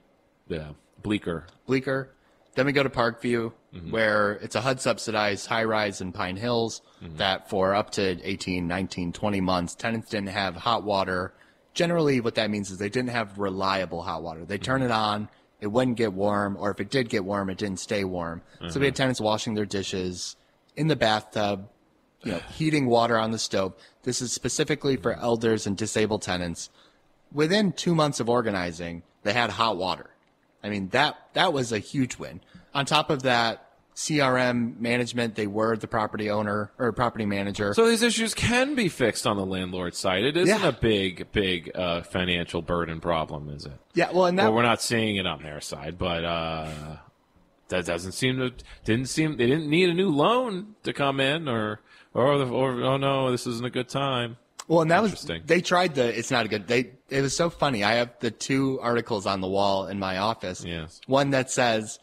[0.47, 1.45] the Bleecker.
[1.65, 2.09] Bleecker.
[2.55, 3.91] Then we go to Parkview, Mm-hmm.
[3.91, 7.17] where it's a HUD subsidized high rise in Pine Hills Mm-hmm.
[7.17, 11.33] that for up to 18, 19, 20 months, tenants didn't have hot water.
[11.75, 14.45] Generally, what that means is they didn't have reliable hot water.
[14.45, 14.89] They turn Mm-hmm.
[14.91, 15.29] it on,
[15.61, 18.41] it wouldn't get warm, or if it did get warm, it didn't stay warm.
[18.69, 18.97] So we had Mm-hmm.
[18.97, 20.35] tenants washing their dishes
[20.75, 21.69] in the bathtub,
[22.23, 23.73] you know, heating water on the stove.
[24.03, 26.69] This is specifically for elders and disabled tenants.
[27.31, 30.09] Within two months of organizing, they had hot water.
[30.67, 32.41] I mean, that, that was a huge win.
[32.73, 33.63] On top of that,
[33.95, 37.73] CRM management, they were the property owner or property manager.
[37.73, 40.23] So these issues can be fixed on the landlord side.
[40.23, 40.67] It isn't Yeah.
[40.67, 43.71] a big, big uh, financial burden problem, is it?
[43.95, 46.97] yeah, well, and that, well, we're not seeing it on their side, but uh,
[47.69, 48.53] that doesn't seem to
[48.85, 51.79] didn't seem they didn't need a new loan to come in, or
[52.13, 54.37] or, the, or oh no, this isn't a good time.
[54.67, 55.43] Well, and that was Interesting.
[55.45, 56.17] they tried the.
[56.17, 56.67] It's not a good.
[56.67, 57.83] They it was so funny.
[57.83, 60.63] I have the two articles on the wall in my office.
[60.65, 60.99] Yes.
[61.07, 61.99] One that says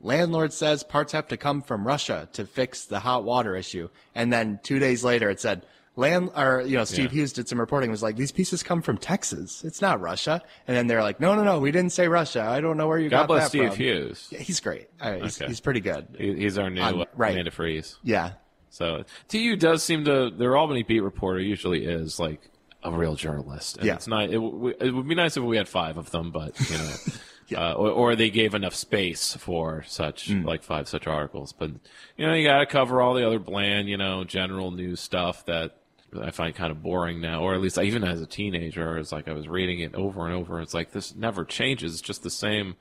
[0.00, 4.32] landlord says parts have to come from Russia to fix the hot water issue, and
[4.32, 5.64] then two days later it said
[5.96, 7.20] land or you know Steve Yeah.
[7.20, 9.64] Hughes did some reporting was like these pieces come from Texas.
[9.64, 10.42] It's not Russia.
[10.66, 12.42] And then they're like, no, no, no, we didn't say Russia.
[12.42, 13.08] I don't know where you.
[13.10, 13.76] God got bless that Steve from.
[13.78, 14.28] Hughes.
[14.30, 14.88] Yeah, he's great.
[15.00, 15.48] Uh, he's, Okay.
[15.48, 16.06] he's pretty good.
[16.18, 17.32] He's our new Um, right.
[17.32, 17.96] Amanda Fries.
[18.02, 18.32] Yeah.
[18.70, 22.40] So TU does seem to their Albany beat reporter usually is like
[22.82, 23.78] a real journalist.
[23.78, 23.94] And Yeah.
[23.94, 24.30] it's not.
[24.30, 24.38] It,
[24.80, 26.94] it would be nice if we had five of them, but you know,
[27.60, 30.44] uh, or, or they gave enough space for such Mm.
[30.44, 31.52] like five such articles.
[31.52, 31.70] But
[32.16, 35.44] you know, you got to cover all the other bland, you know, general news stuff
[35.46, 35.74] that.
[36.18, 39.28] I find kind of boring now, or at least even as a teenager, it's like
[39.28, 40.58] I was reading it over and over.
[40.62, 42.76] It's like this never changes; it's just the same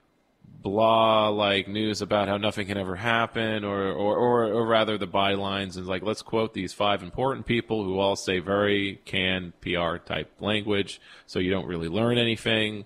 [0.62, 5.08] blah like news about how nothing can ever happen or or, or, or rather the
[5.08, 9.98] bylines and like let's quote these five important people who all say very canned PR
[9.98, 12.86] type language so you don't really learn anything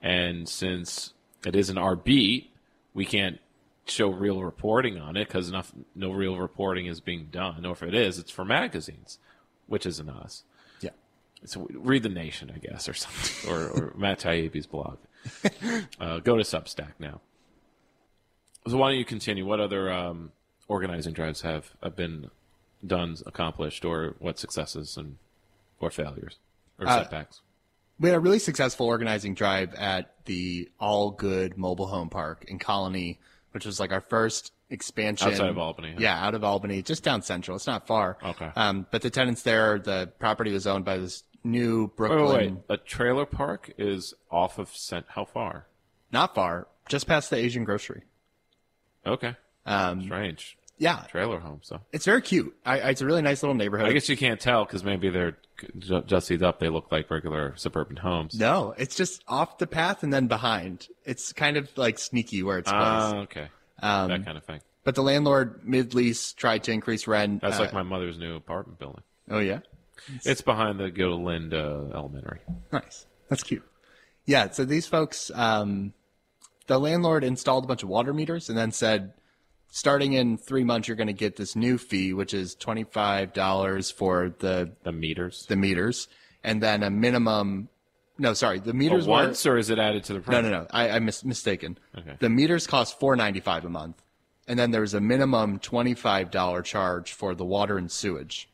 [0.00, 1.12] and since
[1.44, 2.50] it isn't our beat
[2.94, 3.38] we can't
[3.86, 5.52] show real reporting on it because
[5.94, 9.18] no real reporting is being done or if it is it's for magazines
[9.66, 10.44] which isn't us
[10.80, 10.90] Yeah.
[11.44, 14.98] so read the Nation, I guess, or something, or, or Matt Taibbi's blog.
[16.00, 17.20] uh, go to Substack now.
[18.66, 19.46] So why don't you continue?
[19.46, 20.32] What other um,
[20.68, 22.30] organizing drives have, have been
[22.86, 25.16] done, accomplished, or what successes and
[25.80, 26.38] or failures
[26.78, 27.40] or Uh, setbacks?
[28.00, 32.58] We had a really successful organizing drive at the All Good Mobile Home Park in
[32.58, 33.18] Colonie,
[33.52, 35.98] which was like our first expansion Outside of Albany, huh?
[36.00, 37.56] Yeah, out of Albany, just down central.
[37.56, 38.18] It's not far.
[38.22, 38.50] Okay.
[38.54, 42.26] Um, but the tenants there, the property was owned by this new Brooklyn.
[42.28, 42.58] wait, wait.
[42.68, 45.06] A trailer park is off of Cent.
[45.10, 45.66] How far?
[46.12, 48.02] Not far, just past the Asian grocery.
[49.06, 50.58] Okay, Um, strange.
[50.76, 51.60] yeah, Trailer home.
[51.62, 52.54] So it's very cute.
[52.66, 53.88] I, I- it's a really nice little neighborhood.
[53.88, 55.36] I guess you can't tell because maybe they're
[56.06, 56.60] justied up.
[56.60, 58.38] They look like regular suburban homes.
[58.38, 60.88] no, it's just off the path and then behind.
[61.04, 62.70] It's kind of like sneaky where it's.
[62.72, 63.48] Ah, okay.
[63.80, 64.60] Um, that kind of thing.
[64.84, 67.42] But the landlord mid lease tried to increase rent.
[67.42, 69.02] That's uh, like my mother's new apartment building.
[69.30, 69.60] Oh yeah,
[70.24, 72.40] It's behind the Guilderland uh, Elementary.
[72.72, 73.06] nice.
[73.28, 73.62] That's cute.
[74.24, 74.50] Yeah.
[74.50, 75.92] So these folks, um,
[76.66, 79.12] the landlord installed a bunch of water meters and then said,
[79.70, 83.32] starting in three months, you're going to get this new fee, which is twenty five
[83.32, 85.44] dollars for the The meters.
[85.48, 86.08] the meters,
[86.42, 87.68] and then a minimum.
[88.20, 90.42] No, sorry, the meters were once, or is it added to the No, price?
[90.42, 90.66] no, no.
[90.72, 91.78] I, I mis- mistaken.
[91.96, 92.16] Okay.
[92.18, 94.02] The meters cost four ninety five a month,
[94.48, 98.48] and then there's a minimum twenty five dollar charge for the water and sewage.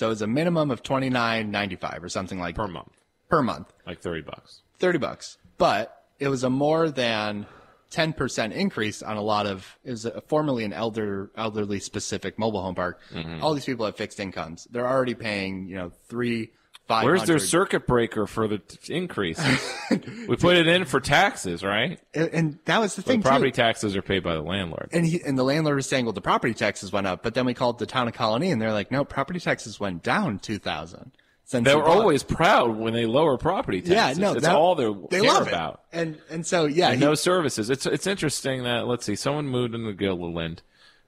[0.00, 2.88] So it's a minimum of twenty nine ninety five or something like per month,
[3.28, 4.62] per month, like thirty bucks.
[4.78, 5.36] thirty bucks.
[5.58, 7.44] But it was a more than
[7.90, 9.76] ten percent increase on a lot of.
[9.84, 12.98] It was a, formerly an elder elderly specific mobile home park.
[13.12, 13.44] Mm-hmm.
[13.44, 14.66] All these people have fixed incomes.
[14.70, 16.52] They're already paying you know three
[16.90, 17.04] five.
[17.04, 19.40] Where's their circuit breaker for the t- increase?
[20.28, 22.00] we put it in for taxes, right?
[22.14, 23.22] and, and that was the The thing.
[23.22, 23.56] property too.
[23.56, 24.88] taxes are paid by the landlord.
[24.92, 27.46] And he, and the landlord was saying, well, the property taxes went up, but then
[27.46, 30.58] we called the town of Colonie, and they're like, no, property taxes went down two
[30.58, 31.12] thousand.
[31.52, 34.18] They were always proud when they lower property taxes.
[34.18, 35.80] yeah, no, it's that- all they're they care love about.
[35.92, 35.98] it.
[36.00, 37.70] And and so yeah, and he- no services.
[37.70, 40.58] It's it's interesting that let's see, someone moved into Guilderland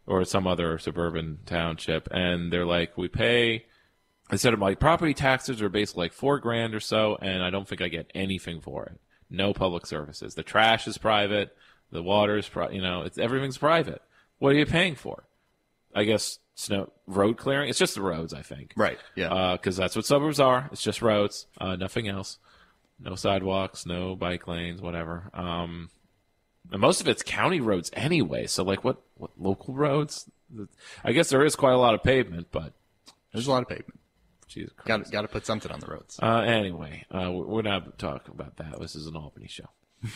[0.06, 3.66] or some other suburban township, and they're like, we pay.
[4.32, 7.68] Instead of my property taxes are basically like four grand or so, and I don't
[7.68, 8.98] think I get anything for it.
[9.30, 10.34] No public services.
[10.34, 11.54] The trash is private.
[11.90, 14.00] The water is, pri- you know, it's everything's private.
[14.38, 15.24] What are you paying for?
[15.94, 17.68] I guess snow road clearing.
[17.68, 18.72] It's just the roads, I think.
[18.76, 20.68] right, yeah, Because that's what suburbs are.
[20.72, 22.38] It's just roads, uh, nothing else.
[22.98, 25.28] No sidewalks, no bike lanes, whatever.
[25.34, 25.90] Um,
[26.70, 28.46] and most of it's county roads anyway.
[28.46, 30.30] So, like, what, what local roads?
[31.04, 32.72] I guess there is quite a lot of pavement, but
[33.32, 33.98] there's a lot of pavement.
[34.52, 34.86] Jesus Christ.
[34.86, 36.18] Got got to put something on the roads.
[36.22, 38.80] Uh, anyway, uh, we're not talking about that.
[38.80, 39.68] This is an Albany show.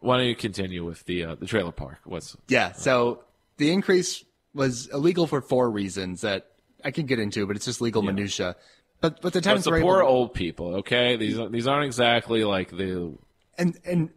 [0.00, 1.98] Why don't you continue with the uh, the trailer park?
[2.04, 3.24] What's Yeah, so
[3.56, 6.48] the increase was illegal for four reasons that
[6.84, 8.56] I can get into, but it's just legal minutia.
[9.00, 11.16] But but the tenants the poor able, old people, okay?
[11.16, 13.16] These these aren't exactly like the
[13.58, 14.10] and and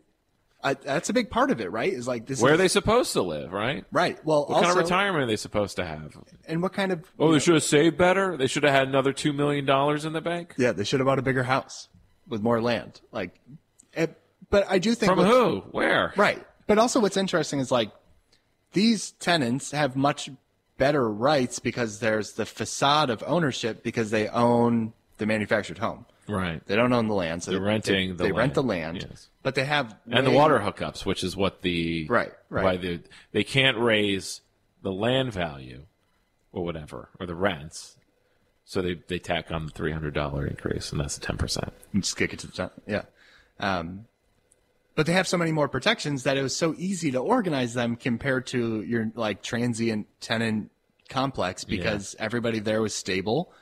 [0.64, 1.92] uh, that's a big part of it, right?
[1.92, 3.86] Is like this where are they supposed to live, right?
[3.92, 4.24] right?
[4.26, 6.18] Well, What also, kind of retirement are they supposed to have?
[6.48, 8.36] and what kind of Oh, they should have saved better.
[8.36, 10.54] They should have had another two million dollars in the bank.
[10.58, 11.88] Yeah, they should have bought a bigger house
[12.28, 13.00] with more land.
[13.12, 13.40] Like,
[13.94, 15.60] it, but I do think From who?
[15.72, 16.14] Where?
[16.18, 16.46] Right.
[16.68, 17.92] But also, what's interesting is like
[18.74, 20.30] these tenants have much
[20.78, 26.06] better rights because there's the facade of ownership because they own the manufactured home.
[26.28, 26.66] Right.
[26.68, 28.98] They don't own the land, so They're they, renting they, the they rent the land,
[29.00, 29.08] land.
[29.10, 29.29] yes.
[29.42, 32.64] But they have And the water hookups, which is what the Right, right.
[32.64, 34.42] Why the they can't raise
[34.82, 35.86] the land value
[36.52, 37.96] or whatever or the rents,
[38.66, 41.72] so they they tack on the three hundred dollar increase, and that's the ten percent.
[41.96, 42.74] just kick it to the top.
[42.86, 43.04] Yeah.
[43.60, 44.06] Um,
[44.96, 47.96] but they have so many more protections that it was so easy to organize them
[47.96, 50.72] compared to your like transient tenant
[51.08, 53.54] complex because everybody there was stable.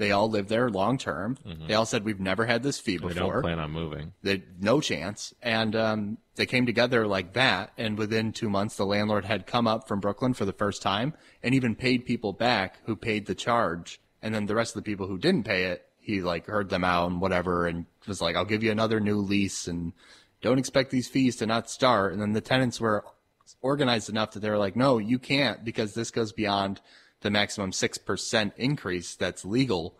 [0.00, 1.36] They all live there long term.
[1.68, 3.34] They all said we've never had this fee They before.
[3.34, 4.14] don't plan on moving.
[4.22, 7.74] They no chance, and um, they came together like that.
[7.76, 11.12] And within two months, the landlord had come up from Brooklyn for the first time,
[11.42, 14.00] and even paid people back who paid the charge.
[14.22, 16.82] And then the rest of the people who didn't pay it, he like heard them
[16.82, 19.92] out and whatever, and was like, "I'll give you another new lease, and
[20.40, 23.04] don't expect these fees to not start." And then the tenants were
[23.60, 26.80] organized enough that they were like, "No, you can't because this goes beyond
[27.20, 29.96] the maximum six percent increase that's legal."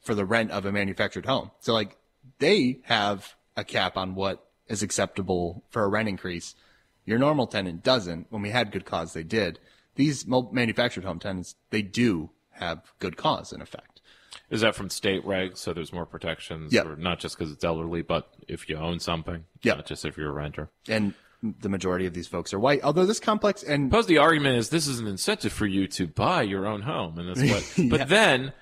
[0.00, 1.50] for the rent of a manufactured home.
[1.58, 1.96] So like
[2.38, 6.54] they have a cap on what is acceptable for a rent increase.
[7.04, 8.28] Your normal tenant doesn't.
[8.30, 9.58] When we had good cause, they did.
[9.96, 14.00] These manufactured home tenants, they do have good cause in effect.
[14.50, 15.58] Is that from state regs?
[15.58, 16.84] So there's more protections, Yeah.
[16.96, 19.74] not just because it's elderly, but if you own something, Yeah.
[19.74, 20.70] not just if you're a renter.
[20.88, 21.12] And
[21.42, 22.82] the majority of these folks are white.
[22.82, 26.06] Although this complex and Suppose the argument is this is an incentive for you to
[26.06, 27.78] buy your own home, and that's what.
[27.78, 27.96] Yeah.
[27.96, 28.52] But then,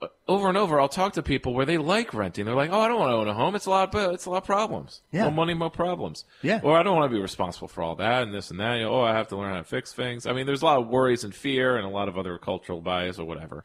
[0.00, 2.44] uh, over and over, I'll talk to people where they like renting.
[2.44, 3.54] They're like, "Oh, I don't want to own a home.
[3.56, 5.02] It's a lot, but it's a lot of problems.
[5.10, 5.24] Yeah.
[5.24, 6.24] more money, more problems.
[6.42, 6.60] Yeah.
[6.62, 8.76] or I don't want to be responsible for all that and this and that.
[8.76, 10.24] You know, oh, I have to learn how to fix things.
[10.26, 12.80] I mean, there's a lot of worries and fear, and a lot of other cultural
[12.80, 13.64] bias or whatever.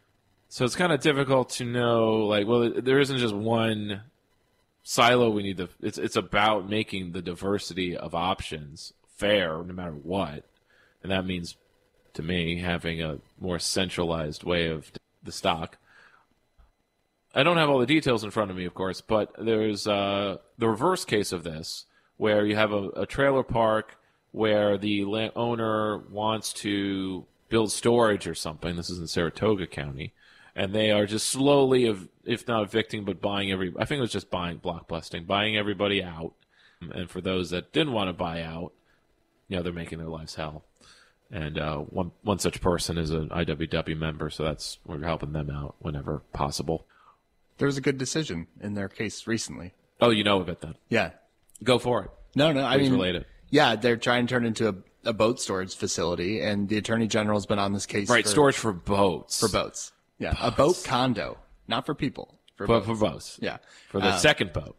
[0.49, 2.25] So it's kind of difficult to know.
[2.25, 4.01] Like, well, there isn't just one
[4.87, 9.91] silo we need to it's it's about making the diversity of options fair no matter
[9.91, 10.45] what.
[11.01, 11.57] And that means
[12.13, 14.91] to me having a more centralized way of
[15.23, 15.77] the stock.
[17.33, 20.37] I don't have all the details in front of me of course but there's uh,
[20.59, 21.85] the reverse case of this
[22.17, 23.97] where you have a, a trailer park
[24.31, 25.03] where the
[25.35, 28.75] owner wants to build storage or something.
[28.75, 30.13] This is in saratoga county
[30.55, 33.73] and they are just slowly, ev- if not evicting, but buying every.
[33.77, 36.33] I think it was just buying blockbusting, buying everybody out.
[36.81, 38.73] And for those that didn't want to buy out,
[39.47, 40.63] you know, they're making their lives hell.
[41.31, 45.49] And uh, one one such person is an IWW member, so that's we're helping them
[45.49, 46.85] out whenever possible.
[47.57, 49.73] there was a good decision in their case recently.
[50.01, 50.75] Oh, you know of it then?
[50.89, 51.11] Yeah.
[51.63, 52.11] Go for it.
[52.35, 53.27] No, no, I Please mean, relate it.
[53.49, 54.75] yeah, they're trying to turn into a,
[55.09, 58.57] a boat storage facility, and the attorney general's been on this case Right, for, storage
[58.57, 59.39] for boats.
[59.39, 59.93] for boats.
[60.19, 61.37] Yeah, a boat condo,
[61.67, 62.39] not for people.
[62.55, 62.99] For But boats.
[62.99, 63.39] for boats.
[63.41, 63.57] Yeah.
[63.89, 64.77] For the Um, second boat.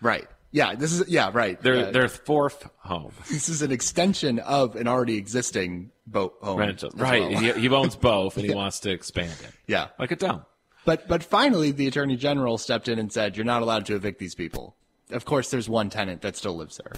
[0.00, 0.28] Right.
[0.52, 0.74] Yeah.
[0.76, 1.30] This is yeah.
[1.32, 1.60] Right.
[1.60, 3.12] Their Uh, their fourth home.
[3.28, 6.58] this is an extension of an already existing boat home.
[6.58, 6.90] Rental.
[6.94, 7.28] Right.
[7.28, 7.40] well.
[7.40, 9.50] He, he owns both and he wants to expand it.
[9.66, 9.88] Yeah.
[9.98, 10.44] Like a dome.
[10.84, 14.20] But but finally, the attorney general stepped in and said, "You're not allowed to evict
[14.20, 14.76] these people."
[15.10, 16.92] Of course, there's one tenant that still lives there,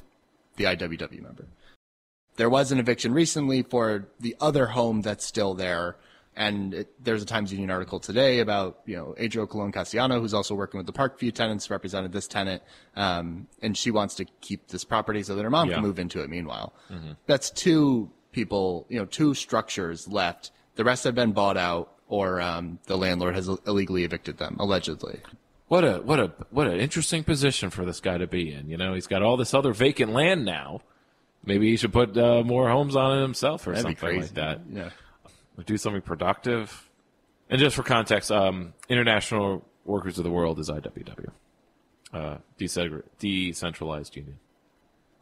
[0.56, 1.46] the IWW member.
[2.36, 5.96] There was an eviction recently for the other home that's still there,
[6.36, 10.34] and it, there's a Times Union article today about you know Adriel Colon Cassiano, who's
[10.34, 12.62] also working with the Parkview tenants, represented this tenant,
[12.96, 15.74] um, and she wants to keep this property so that her mom Yeah.
[15.74, 16.30] can move into it.
[16.30, 16.72] Meanwhile,
[17.26, 20.50] that's two people, you know, two structures left.
[20.76, 25.20] The rest have been bought out, or um, the landlord has illegally evicted them, allegedly.
[25.68, 28.68] What a what a what an interesting position for this guy to be in.
[28.70, 30.80] You know, he's got all this other vacant land now.
[31.44, 34.60] Maybe he should put uh, more homes on it himself or That'd something like that.
[34.70, 34.90] Yeah.
[35.60, 36.88] Or do something productive.
[37.48, 41.30] And just for context, um, International Workers of the World is IWW,
[42.14, 44.38] uh, deceg- decentralized union.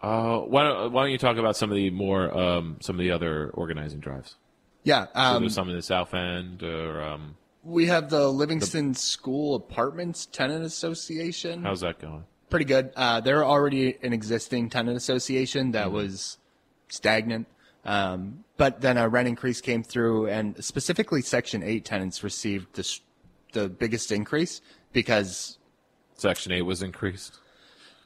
[0.00, 3.00] Uh, why don't why don't you talk about some of the more um, some of
[3.00, 4.36] the other organizing drives?
[4.84, 5.06] Yeah.
[5.06, 7.34] So Um, there's some in the South End or um,
[7.64, 11.62] we have the Livingston School Apartments Tenant Association.
[11.64, 12.24] how's that going?
[12.48, 12.92] Pretty good.
[12.94, 15.72] Uh, they're already an existing tenant association Mm-hmm.
[15.72, 16.38] that was
[16.88, 17.46] stagnant.
[17.84, 22.98] Um, but then a rent increase came through, and specifically Section 8 tenants received the,
[23.52, 24.60] the biggest increase
[24.92, 25.58] because
[26.18, 27.38] Section eight was increased.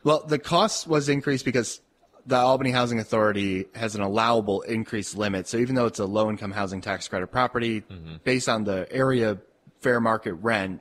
[0.05, 1.81] Well, the cost was increased because
[2.27, 5.49] the Albany Housing Authority has an allowable increase limit.
[5.49, 7.83] So even though it's a low income housing tax credit property,
[8.25, 9.39] based on the area
[9.81, 10.81] fair market rent,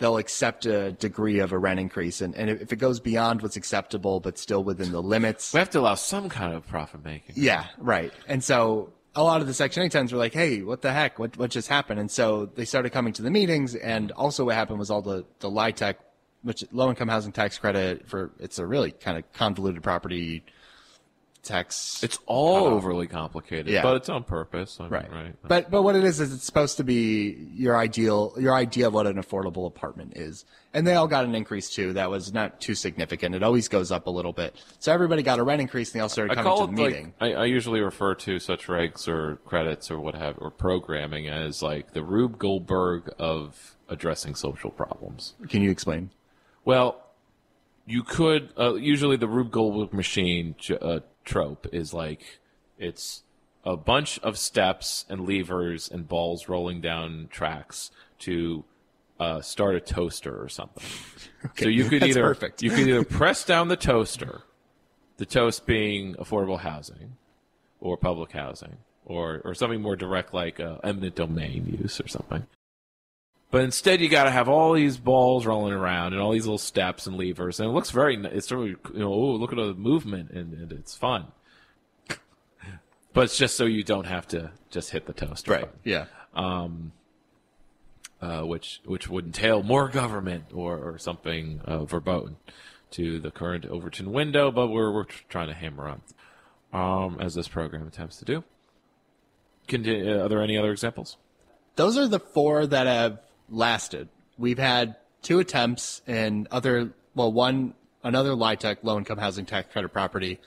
[0.00, 2.20] they'll accept a degree of a rent increase.
[2.20, 5.52] And, and if it goes beyond what's acceptable, but still within the limits.
[5.52, 7.36] We have to allow some kind of profit making.
[7.36, 8.12] Yeah, right.
[8.26, 11.18] And so a lot of the Section 8 tenants were like, hey, what the heck?
[11.18, 12.00] What, what just happened?
[12.00, 13.74] And so they started coming to the meetings.
[13.74, 15.96] And also what happened was all the, the LIHTC,
[16.42, 20.44] which low income housing tax credit for, it's a really kind of convoluted property
[21.42, 22.02] tax.
[22.02, 23.82] It's all overly complicated, Yeah.
[23.82, 24.78] but it's on purpose.
[24.78, 25.12] I mean, right.
[25.12, 25.34] right.
[25.42, 28.94] But, but what it is, is it's supposed to be your ideal, your idea of
[28.94, 30.44] what an affordable apartment is.
[30.72, 31.94] And they all got an increase too.
[31.94, 33.34] That was not too significant.
[33.34, 34.54] It always goes up a little bit.
[34.78, 36.92] So everybody got a rent increase and they all started coming to it the like
[36.92, 37.14] meeting.
[37.20, 41.62] I, I usually refer to such regs or credits or what have or programming as
[41.62, 45.34] like the Rube Goldberg of addressing social problems.
[45.48, 46.10] Can you explain?
[46.64, 47.02] Well,
[47.86, 52.40] you could uh, usually the Rube Goldberg machine uh, trope is like
[52.78, 53.22] it's
[53.64, 57.90] a bunch of steps and levers and balls rolling down tracks
[58.20, 58.64] to
[59.18, 60.84] uh, start a toaster or something.
[61.56, 62.62] So you could either perfect.
[62.62, 64.42] you could either press down the toaster,
[65.16, 67.16] the toast being affordable housing,
[67.80, 72.46] or public housing, or or something more direct like uh, eminent domain use or something.
[73.50, 76.56] But instead, you got to have all these balls rolling around and all these little
[76.58, 78.16] steps and levers, and it looks very.
[78.16, 81.26] It's really you know, oh, look at the movement, and, and it's fun.
[83.12, 85.60] But it's just so you don't have to just hit the toaster Right.
[85.62, 86.04] button Yeah.
[88.22, 92.36] uh, which which would entail more government or, or something uh, verboten
[92.92, 96.02] to the current Overton window, but we're we're trying to hammer on,
[96.72, 98.44] um, as this program attempts to do.
[99.68, 101.16] Conti- uh, are there any other examples?
[101.76, 103.18] Those are the four that have
[103.50, 104.08] lasted.
[104.38, 109.90] We've had two attempts and other, well, one, another LIHTC low income housing tax credit
[109.90, 110.40] property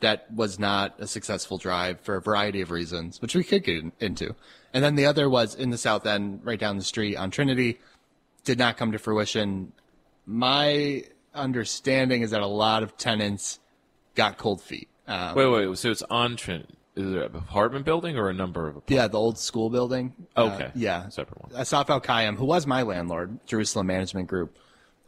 [0.00, 3.78] that was not a successful drive for a variety of reasons, which we could get
[3.78, 4.34] in- into.
[4.72, 7.78] And then the other was in the South End, right down the street on Trinity,
[8.44, 9.72] did not come to fruition.
[10.26, 11.04] My
[11.34, 13.58] understanding is that a lot of tenants
[14.14, 14.88] got cold feet.
[15.06, 15.78] Um, Wait, wait.
[15.78, 16.66] So it's on Trin.
[17.00, 18.76] Is it an apartment building or a number of?
[18.76, 18.92] Apartments?
[18.94, 20.12] yeah, the old school building.
[20.36, 20.70] Uh, Okay.
[20.74, 21.08] yeah.
[21.08, 21.60] Separate one.
[21.60, 24.56] Asaf Al Qayyum, who was my landlord, Jerusalem Management Group,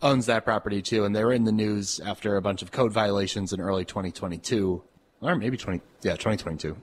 [0.01, 2.93] owns that property too, and they were in the news after a bunch of code
[2.93, 4.82] violations in early 2022,
[5.20, 6.76] or maybe 20, yeah, 2022,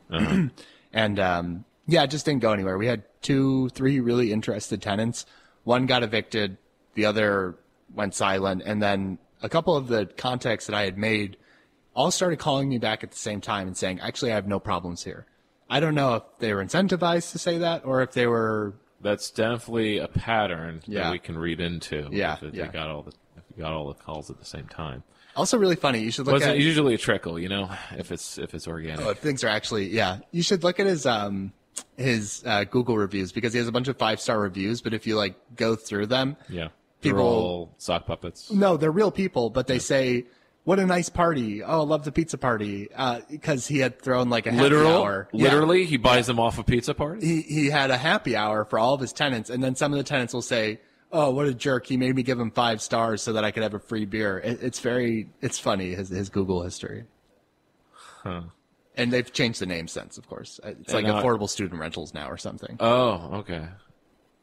[0.93, 2.78] and um, yeah, it just didn't go anywhere.
[2.78, 5.26] We had two, three really interested tenants.
[5.66, 6.57] One got evicted,
[6.93, 7.55] the other
[7.93, 11.36] went silent, and then a couple of the contacts that I had made
[12.00, 14.58] all started calling me back at the same time and saying, actually, I have no
[14.58, 15.26] problems here.
[15.70, 19.30] I don't know if they were incentivized to say that or if they were That's
[19.30, 22.08] definitely a pattern that we can read into.
[22.10, 22.68] Yeah, if yeah.
[22.68, 25.04] They got all the if you got all the calls at the same time.
[25.36, 26.00] Also, really funny.
[26.00, 29.06] You should look it's usually a trickle, you know, if it's if it's organic.
[29.06, 30.20] oh, things are actually yeah.
[30.32, 31.52] You should look at his um
[31.97, 34.82] his uh, Google reviews because he has a bunch of five star reviews.
[34.82, 36.70] But if you like go through them, yeah.
[37.02, 38.52] people- sock puppets.
[38.52, 39.50] no, they're real people.
[39.50, 40.26] But they say,
[40.64, 41.64] "What a nice party!
[41.64, 42.89] Oh, love the pizza party."
[43.30, 45.30] Because he had thrown like a happy Literal, hour.
[45.34, 45.45] Yeah.
[45.45, 47.26] literally, he buys them off a pizza party.
[47.26, 49.97] he he had a happy hour for all of his tenants, and then some of
[49.97, 50.80] the tenants will say,
[51.12, 51.88] "Oh, what a jerk!
[51.88, 54.38] He made me give him five stars so that I could have a free beer."
[54.39, 57.05] It, it's very it's funny his his Google history.
[58.24, 58.41] Huh.
[58.95, 60.60] And they've changed the name since, of course.
[60.62, 62.76] It's like And, uh, affordable student rentals now or something.
[62.82, 63.66] Oh, okay.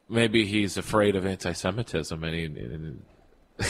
[0.09, 3.03] Maybe he's afraid of anti-Semitism and he and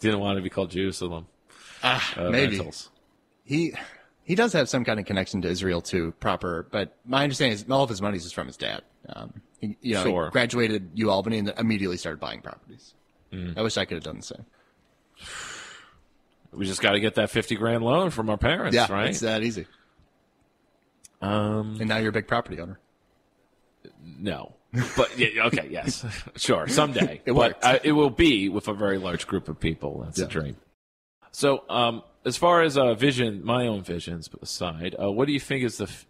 [0.00, 1.26] didn't want to be called Jerusalem.
[1.82, 2.00] Uh,
[2.30, 2.90] maybe rentals.
[3.44, 3.72] he
[4.24, 6.66] he does have some kind of connection to Israel too, proper.
[6.70, 8.82] But my understanding is all of his money is from his dad.
[9.08, 10.24] Um, he, you know, Sure.
[10.26, 12.94] he graduated U Albany and immediately started buying properties.
[13.32, 13.56] Mm.
[13.58, 14.44] I wish I could have done the same.
[16.52, 19.10] We just got to get that fifty grand loan from our parents, Yeah, right?
[19.10, 19.66] it's that easy.
[21.22, 22.78] um, And now you're a big property owner.
[24.18, 24.54] no,
[24.96, 26.04] but yeah, okay, yes,
[26.36, 27.20] sure, someday.
[27.24, 30.02] It but uh, it will be with a very large group of people.
[30.04, 30.24] That's Yeah.
[30.26, 30.56] a dream.
[31.32, 35.40] So, um, as far as uh, vision, my own visions aside, uh, what do you
[35.40, 36.06] think is the f-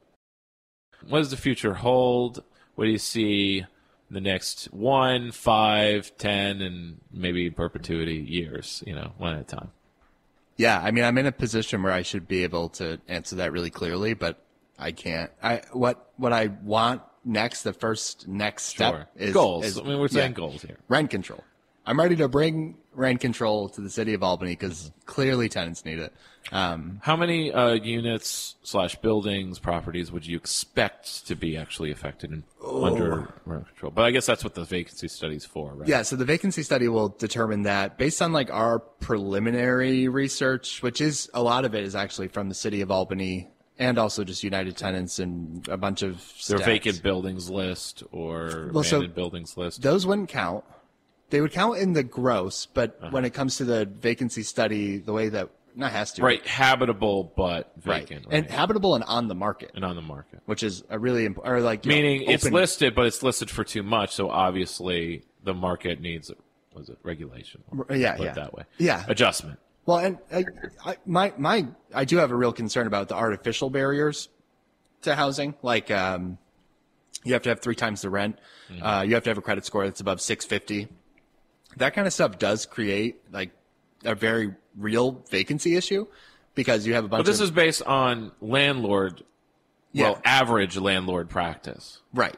[1.08, 2.42] what does the future hold?
[2.74, 3.66] What do you see in
[4.14, 8.82] the next one, five, ten, and maybe perpetuity years?
[8.86, 9.70] You know, one at a time.
[10.56, 13.52] Yeah, I mean, I'm in a position where I should be able to answer that
[13.52, 14.42] really clearly, but
[14.78, 15.30] I can't.
[15.42, 19.08] I what what I want next, the first next step Sure.
[19.16, 19.64] is goals.
[19.66, 20.78] is- I mean, we're saying yeah, goals here.
[20.88, 21.44] Rent control.
[21.86, 25.98] I'm ready to bring rent control to the city of Albany because clearly tenants need
[25.98, 26.12] it.
[26.52, 32.30] Um, How many uh, units slash buildings, properties would you expect to be actually affected
[32.30, 33.92] and under rent control?
[33.92, 35.88] But I guess that's what the vacancy study is for, right?
[35.88, 41.00] yeah, so the vacancy study will determine that based on like our preliminary research, which
[41.00, 44.42] is a lot of it is actually from the city of Albany and also just
[44.42, 46.16] United Tenants and a bunch of
[46.48, 46.64] Their stats.
[46.64, 49.82] vacant buildings list or Well, so- buildings list.
[49.82, 50.64] those wouldn't count.
[51.30, 53.10] They would count in the gross, but Uh-huh.
[53.10, 57.32] when it comes to the vacancy study, the way that not has to right, habitable
[57.36, 58.50] but right, vacant, and right?
[58.50, 60.40] habitable and on the market, and on the market.
[60.46, 61.54] which is a really important.
[61.54, 65.24] Or like you know, Meaning it's listed, but it's listed for too much, so obviously
[65.44, 66.30] the market needs
[66.74, 67.62] was it regulation?
[67.72, 68.64] Yeah, Put yeah, it that way.
[68.78, 69.04] Yeah.
[69.08, 69.58] adjustment.
[69.86, 70.44] Well, and I,
[70.84, 74.28] I, my my I do have a real concern about the artificial barriers
[75.02, 75.54] to housing.
[75.62, 76.38] Like, um,
[77.24, 78.38] you have to have three times the rent.
[78.70, 78.82] Mm-hmm.
[78.84, 80.88] Uh, you have to have a credit score that's above 650.
[81.76, 83.50] That kind of stuff does create like
[84.04, 86.06] a very real vacancy issue
[86.54, 89.22] because you have a bunch But this of is based on landlord,
[89.92, 90.10] Yeah.
[90.10, 92.00] well, average landlord practice.
[92.12, 92.36] Right.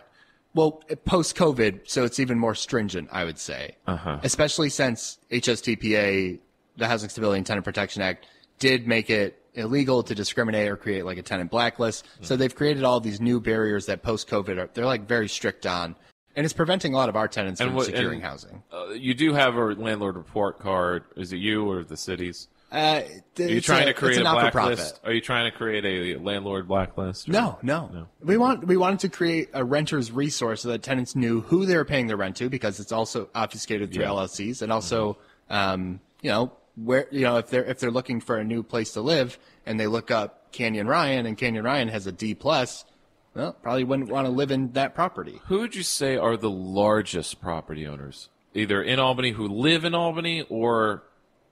[0.55, 3.77] Well, post COVID, so it's even more stringent, I would say.
[3.87, 4.19] Uh-huh.
[4.23, 6.39] Especially since HSTPA,
[6.77, 8.27] the Housing Stability and Tenant Protection Act,
[8.59, 12.07] did make it illegal to discriminate or create like a tenant blacklist.
[12.21, 15.67] So they've created all these new barriers that post COVID are, they're like very strict
[15.67, 15.97] on.
[16.37, 18.63] And it's preventing a lot of our tenants And from what- securing and- housing.
[18.73, 21.05] Uh, you do have a landlord report card.
[21.17, 22.49] Is it you or the cities?
[22.71, 23.03] Uh,
[23.39, 24.99] Are you trying a, to create a a blacklist?
[25.05, 27.29] Are you trying to create a landlord blacklist?
[27.29, 28.09] No, no, No.
[28.25, 31.77] We want we wanted to create a renter's resource so that tenants knew who they
[31.77, 34.09] were paying their rent to because it's also obfuscated through Yeah.
[34.13, 35.19] LLCs and also,
[35.51, 38.93] um, you know, where you know if they're if they're looking for a new place
[38.95, 42.87] to live and they look up Canyon Ryan and Canyon Ryan has a D plus,
[43.35, 45.41] well, probably wouldn't want to live in that property.
[45.47, 49.95] Who would you say are the largest property owners, either in Albany who live in
[49.95, 51.03] Albany or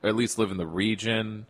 [0.02, 1.46] at least live in the region,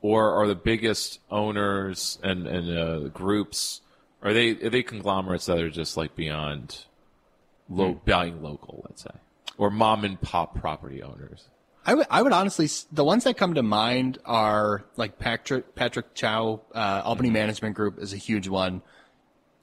[0.00, 3.80] or are the biggest owners and and uh, groups?
[4.22, 6.84] Are they are they conglomerates that are just like beyond
[7.68, 9.10] low buying local, let's say,
[9.58, 11.48] or mom and pop property owners?
[11.84, 16.14] I would, I would honestly, the ones that come to mind are like Patrick, Patrick
[16.14, 18.82] Chow, uh, Albany Management Group is a huge one.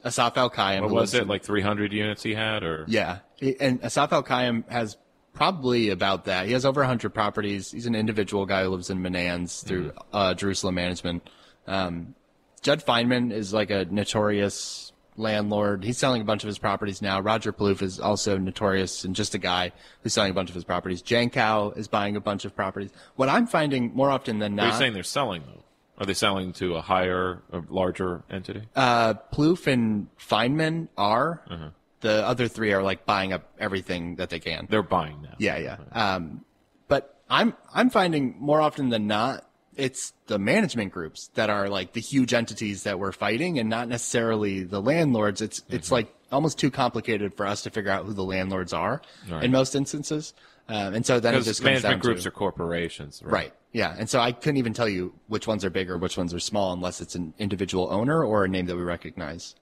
[0.03, 0.49] Asaf Al.
[0.49, 3.19] What was it in- like 300 units he had, or Yeah.
[3.59, 4.97] And Asaf Al Qayyum has
[5.33, 6.47] probably about that.
[6.47, 7.71] He has over 100 properties.
[7.71, 11.29] He's an individual guy who lives in Menands through uh, Jerusalem Management.
[11.67, 12.15] Um,
[12.61, 15.83] Judd Feynman is like a notorious landlord.
[15.83, 17.19] He's selling a bunch of his properties now.
[17.19, 19.71] Roger Plouffe is also notorious and just a guy
[20.01, 21.01] who's selling a bunch of his properties.
[21.01, 22.91] Jankow is buying a bunch of properties.
[23.15, 24.67] What I'm finding more often than not.
[24.67, 25.63] You're saying they're selling though?
[25.99, 28.63] Are they selling to a higher, a larger entity?
[28.75, 31.41] uh, Plouffe and Feynman are.
[31.49, 31.67] Mm-hmm.
[32.01, 34.67] The other three are like buying up everything that they can.
[34.69, 35.35] They're buying now.
[35.37, 35.77] Yeah, yeah.
[35.91, 36.45] Um,
[36.87, 39.45] but I'm I'm finding more often than not,
[39.75, 43.89] it's the management groups that are like the huge entities that we're fighting, and not
[43.89, 45.41] necessarily the landlords.
[45.41, 45.75] It's Mm-hmm.
[45.75, 49.43] it's like almost too complicated for us to figure out who the landlords are Right.
[49.43, 50.33] in most instances.
[50.69, 53.31] Um, and so then it just comes management groups to, are corporations, right?
[53.31, 53.53] right.
[53.73, 56.33] Yeah, and so I couldn't even tell you which ones are big or which ones
[56.33, 59.55] are small unless it's an individual owner or a name that we recognize.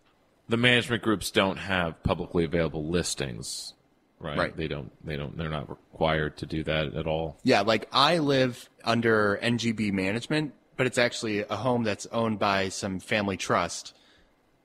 [0.49, 3.73] The management groups don't have publicly available listings,
[4.19, 4.37] right?
[4.37, 4.57] Right.
[4.57, 4.91] They don't.
[5.05, 5.37] They don't.
[5.37, 7.37] They're not required to do that at all.
[7.43, 12.69] Yeah, like I live under NGB management, but it's actually a home that's owned by
[12.69, 13.93] some family trust,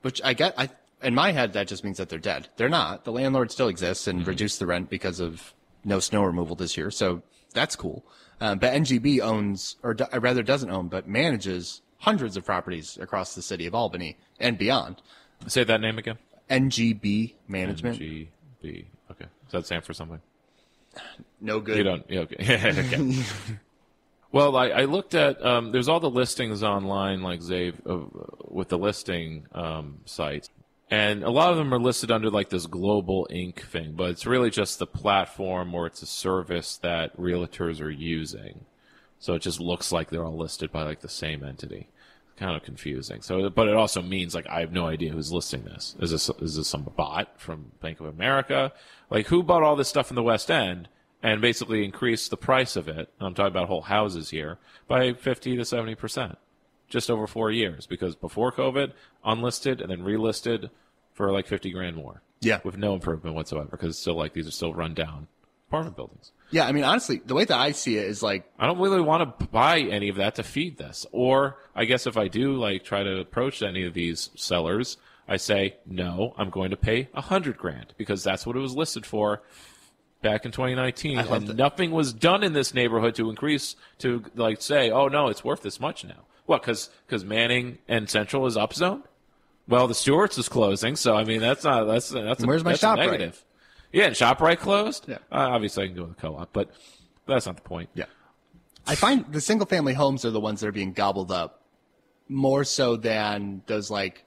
[0.01, 0.53] which I get.
[0.57, 0.69] I
[1.01, 2.47] in my head that just means that they're dead.
[2.55, 3.03] They're not.
[3.03, 5.53] The landlord still exists and reduced the rent because of
[5.83, 7.21] no snow removal this year, so
[7.53, 8.05] that's cool.
[8.41, 13.35] Um, but NGB owns, or do, rather doesn't own, but manages hundreds of properties across
[13.35, 15.01] the city of Albany and beyond.
[15.47, 16.17] Say that name again.
[16.49, 18.85] NGB management, GB.
[19.11, 19.25] Okay.
[19.45, 20.19] Does that stand for something?
[21.41, 21.77] no good.
[21.77, 22.05] You don't.
[22.09, 22.35] Yeah, okay.
[22.93, 23.23] okay.
[24.31, 25.43] well, I, I looked at.
[25.45, 28.05] Um, there's all the listings online, like Zave, uh,
[28.49, 30.49] with the listing um, sites,
[30.93, 33.61] and a lot of them are listed under like this Global Inc.
[33.61, 38.65] thing, but it's really just the platform or it's a service that realtors are using.
[39.17, 41.89] So it just looks like they're all listed by like the same entity.
[42.27, 43.23] It's Kind of confusing.
[43.23, 45.95] So, but it also means like I have no idea who's listing this.
[45.99, 48.71] Is this is this some bot from Bank of America?
[49.09, 50.89] Like who bought all this stuff in the West End
[51.23, 53.11] and basically increased the price of it?
[53.19, 56.37] I'm talking about whole houses here by 50 to 70 percent,
[56.87, 57.87] just over four years.
[57.87, 58.91] Because before COVID,
[59.25, 60.69] unlisted and then relisted
[61.13, 62.21] for like 50 grand more.
[62.41, 62.59] Yeah.
[62.65, 63.69] with no improvement whatsoever.
[63.71, 65.27] Because it's still like these are still run down
[65.69, 66.31] apartment buildings.
[66.51, 69.01] Yeah, I mean, honestly, the way that I see it is like I don't really
[69.01, 71.05] want to buy any of that to feed this.
[71.11, 74.97] Or I guess if I do like try to approach any of these sellers,
[75.27, 78.75] I say, no, I'm going to pay a hundred grand because that's what it was
[78.75, 79.41] listed for
[80.21, 81.17] back in 2019.
[81.17, 85.43] And nothing was done in this neighborhood to increase to like say, oh no, it's
[85.43, 86.25] worth this much now.
[86.45, 86.61] What?
[86.61, 89.03] Cause, cause Manning and Central is upzone?
[89.67, 90.95] Well, the Stewarts is closing.
[90.95, 92.97] So I mean, that's not, that's, that's, a, Where's my that's ShopRite?
[92.97, 93.45] negative.
[93.91, 95.05] Yeah, and ShopRite closed.
[95.07, 95.15] Yeah.
[95.31, 96.71] Uh, obviously I can go with the co-op, but
[97.27, 97.89] that's not the point.
[97.93, 98.05] Yeah.
[98.85, 101.61] I find the single family homes are the ones that are being gobbled up
[102.27, 104.25] more so than those like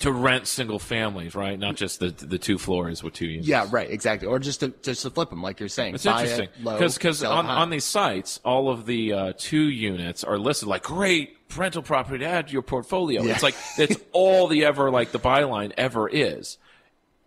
[0.00, 1.58] to rent single families, right?
[1.58, 3.46] Not just the the two floors with two units.
[3.48, 6.22] yeah right exactly or just to just to flip them like you're saying It's Buy
[6.22, 10.68] interesting it because on, on these sites, all of the uh, two units are listed
[10.68, 13.22] like great rental property to add to your portfolio.
[13.22, 13.32] Yeah.
[13.34, 16.58] It's like it's all the ever like the byline ever is.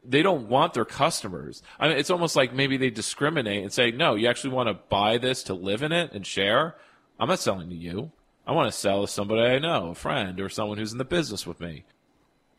[0.04, 1.62] They don't want their customers.
[1.80, 4.74] I mean, it's almost like maybe they discriminate and say, "No, you actually want to
[4.90, 6.76] buy this to live in it and share."
[7.20, 8.12] I'm not selling to you.
[8.46, 11.04] I want to sell to somebody I know, a friend, or someone who's in the
[11.06, 11.84] business with me.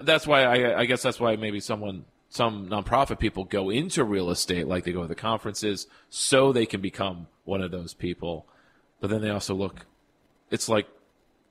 [0.00, 4.30] That's why I, I guess that's why maybe someone, some nonprofit people go into real
[4.30, 8.46] estate, like they go to the conferences, so they can become one of those people.
[9.00, 9.86] But then they also look,
[10.50, 10.86] it's like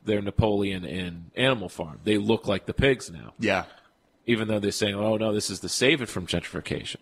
[0.06, 2.00] they're Napoleon in Animal Farm.
[2.04, 3.66] They look like the pigs now, yeah
[4.30, 6.98] even though they're saying, "Oh no, this is to save it from gentrification."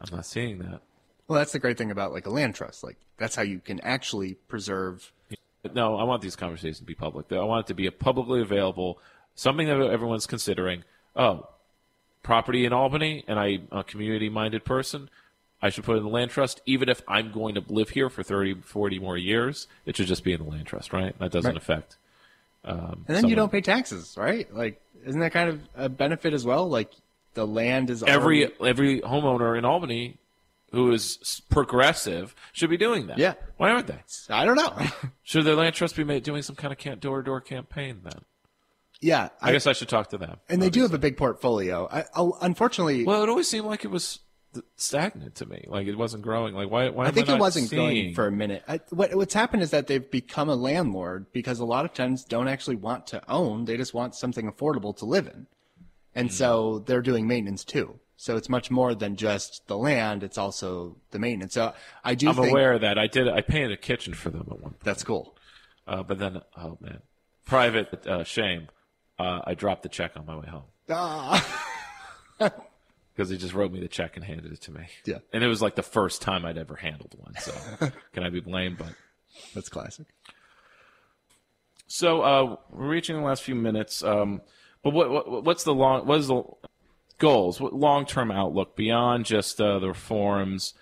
[0.00, 0.80] I'm not seeing that.
[1.28, 3.78] well that's the great thing about like a land trust like that's how you can
[3.80, 5.12] actually preserve
[5.72, 7.32] no, I want these conversations to be public.
[7.32, 8.98] I want it to be a publicly available,
[9.34, 10.84] something that everyone's considering.
[11.16, 11.48] Oh,
[12.22, 15.10] property in Albany and I'm a community minded person,
[15.62, 16.60] I should put in the land trust.
[16.66, 20.24] Even if I'm going to live here for 30, 40 more years, it should just
[20.24, 21.18] be in the land trust, right?
[21.18, 21.56] That doesn't Right.
[21.56, 21.96] affect.
[22.64, 24.52] Um, And then you don't pay taxes, right?
[24.54, 26.68] Like, isn't that kind of a benefit as well?
[26.68, 26.90] Like,
[27.34, 30.18] the land is every already- every homeowner in Albany
[30.72, 33.18] who is progressive should be doing that.
[33.18, 33.34] Yeah.
[33.58, 34.02] Why aren't they?
[34.30, 34.74] I don't know.
[35.22, 38.20] Should the land trust be made doing some kind of door to door campaign then?
[39.04, 40.38] Yeah, I, guess I should talk to them.
[40.48, 41.86] and they do have a big portfolio.
[41.90, 44.20] I, I, unfortunately, Well, it always seemed like it was
[44.76, 45.64] stagnant to me.
[45.68, 46.54] Like it wasn't growing.
[46.54, 46.88] Like why?
[46.88, 47.82] Why I think I it wasn't seeing?
[47.82, 48.62] growing for a minute.
[48.66, 52.24] I, what, what's happened is that they've become a landlord because a lot of tenants
[52.24, 55.48] don't actually want to own; they just want something affordable to live in,
[56.14, 57.98] and so they're doing maintenance too.
[58.16, 61.52] So it's much more than just the land; it's also the maintenance.
[61.54, 63.28] So I do I'm think aware of that I did.
[63.28, 64.80] I painted a kitchen for them at one point.
[64.82, 65.36] that's cool.
[65.86, 67.00] Uh, but then, oh man,
[67.44, 68.68] private uh, shame.
[69.18, 71.60] Uh, I dropped the check on my way home Ah.
[73.14, 74.86] because he just wrote me the check and handed it to me.
[75.04, 75.18] Yeah.
[75.32, 77.34] and it was like the first time I'd ever handled one.
[77.40, 77.52] So
[78.12, 78.78] can I be blamed?
[78.78, 78.88] But
[79.54, 80.06] That's classic.
[81.86, 84.02] So uh, we're reaching the last few minutes.
[84.02, 84.40] Um,
[84.82, 86.42] but what, what what's the long what is the
[87.18, 87.60] goals?
[87.60, 90.74] What long term outlook beyond just uh, the reforms?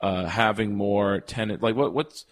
[0.00, 2.26] Uh, having more tenant like what what's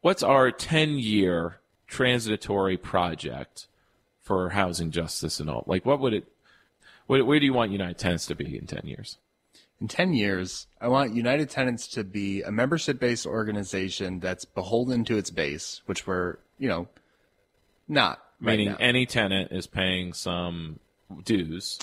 [0.00, 3.66] what's our ten year transitory project
[4.30, 5.64] for housing justice and all?
[5.66, 6.24] Like what would it?
[7.08, 9.18] Where, where do you want United Tenants to be in ten years?
[9.80, 15.04] In 10 years, I want United Tenants to be a membership based organization that's beholden
[15.06, 16.86] to its base, which we're, you know,
[17.88, 18.22] not.
[18.40, 18.76] Meaning now.
[18.78, 20.78] any tenant is paying some
[21.24, 21.80] dues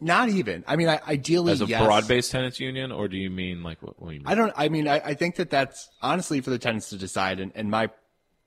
[0.00, 0.64] Not even.
[0.66, 1.84] I mean, I, ideally, as a yes.
[1.84, 4.28] broad based tenants union, or do you mean like what, what you mean?
[4.28, 4.52] I don't.
[4.56, 7.40] I mean, I, I think that that's honestly for the tenants to decide.
[7.40, 7.90] And, and my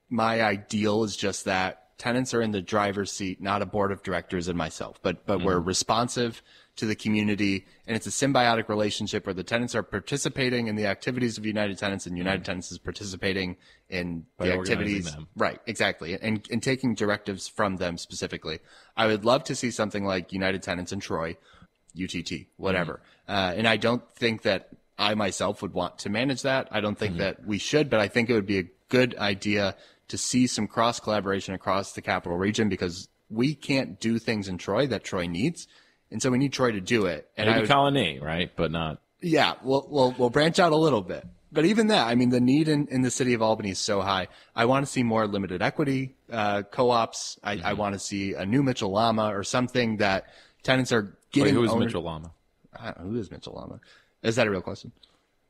[0.10, 4.04] my ideal is just that tenants are in the driver's seat, not a board of
[4.04, 5.00] directors and myself.
[5.02, 5.68] But but we're Mm-hmm.
[5.68, 6.42] responsive
[6.76, 10.88] to the community, and it's a symbiotic relationship where the tenants are participating in the
[10.88, 13.58] activities of United Tenants, and United Tenants is participating
[13.90, 14.20] in Mm-hmm.
[14.38, 15.12] By the activities.
[15.14, 15.28] them.
[15.36, 18.60] Right, exactly, and and taking directives from them specifically.
[18.98, 21.38] I would love to see something like United Tenants in Troy,
[21.96, 23.02] UTT, whatever.
[23.28, 26.68] Uh, and I don't think that I myself would want to manage that.
[26.72, 29.76] I don't think that we should, but I think it would be a good idea
[30.10, 34.58] to see some cross collaboration across the capital region because we can't do things in
[34.58, 35.68] Troy that Troy needs.
[36.12, 37.30] And so we need Troy to do it.
[37.38, 38.52] And I Maybe would- Colonie, right?
[38.56, 39.02] But not.
[39.22, 41.26] yeah, we'll, we'll, we'll branch out a little bit.
[41.52, 44.02] But even that, I mean, the need in, in the city of Albany is so
[44.02, 44.28] high.
[44.56, 47.40] I want to see more limited equity uh, co-ops.
[47.44, 47.66] I, Mm-hmm.
[47.66, 50.26] I want to see a new Mitchell Lama or something that
[50.64, 51.54] tenants are Wait, getting.
[51.56, 52.32] who is owner- Mitchell Lama?
[52.80, 53.80] I don't know, who is Mitchell Lama?
[54.24, 54.92] Is that a real question?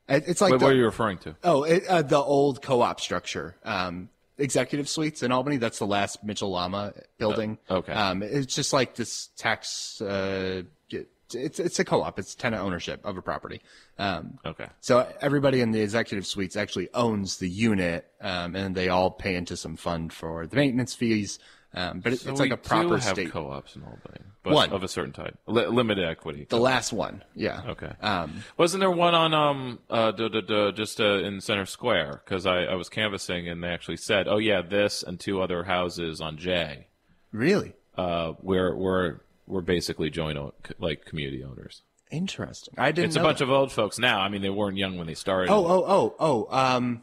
[0.06, 1.36] It's like What, the, what are you referring to?
[1.42, 3.56] oh, it, uh, the old co-op structure.
[3.64, 5.56] Um, executive suites in Albany.
[5.58, 7.58] That's the last Mitchell Lama building.
[7.70, 7.92] Uh, okay.
[7.92, 10.00] Um, it's just like this tax.
[10.00, 12.18] Uh, it- it's it's a co-op.
[12.18, 13.60] It's tenant ownership of a property.
[13.98, 14.66] Um, Okay.
[14.80, 19.34] so everybody in the executive suites actually owns the unit, um, and they all pay
[19.34, 21.38] into some fund for the maintenance fees.
[21.72, 23.30] Um, but it, So it's like a proper have state.
[23.32, 24.20] co-ops in Albany,
[24.52, 24.70] One.
[24.72, 26.46] of a certain type, Li- limited equity.
[26.48, 27.62] the last one, yeah.
[27.68, 27.92] Okay.
[28.00, 32.22] Um, Wasn't there one on um uh duh, duh, duh, just uh, in Center Square?
[32.24, 35.64] Because I, I was canvassing and they actually said, oh yeah, this and two other
[35.64, 36.88] houses on J,
[37.32, 40.38] really uh, where we're we're basically joint
[40.78, 41.82] like community owners.
[42.10, 42.74] interesting.
[42.78, 43.08] I didn't.
[43.08, 43.44] It's a bunch that.
[43.44, 44.20] of old folks now.
[44.20, 45.50] I mean, they weren't young when they started.
[45.50, 46.14] Oh, oh, oh,
[46.50, 46.56] oh.
[46.56, 47.02] Um,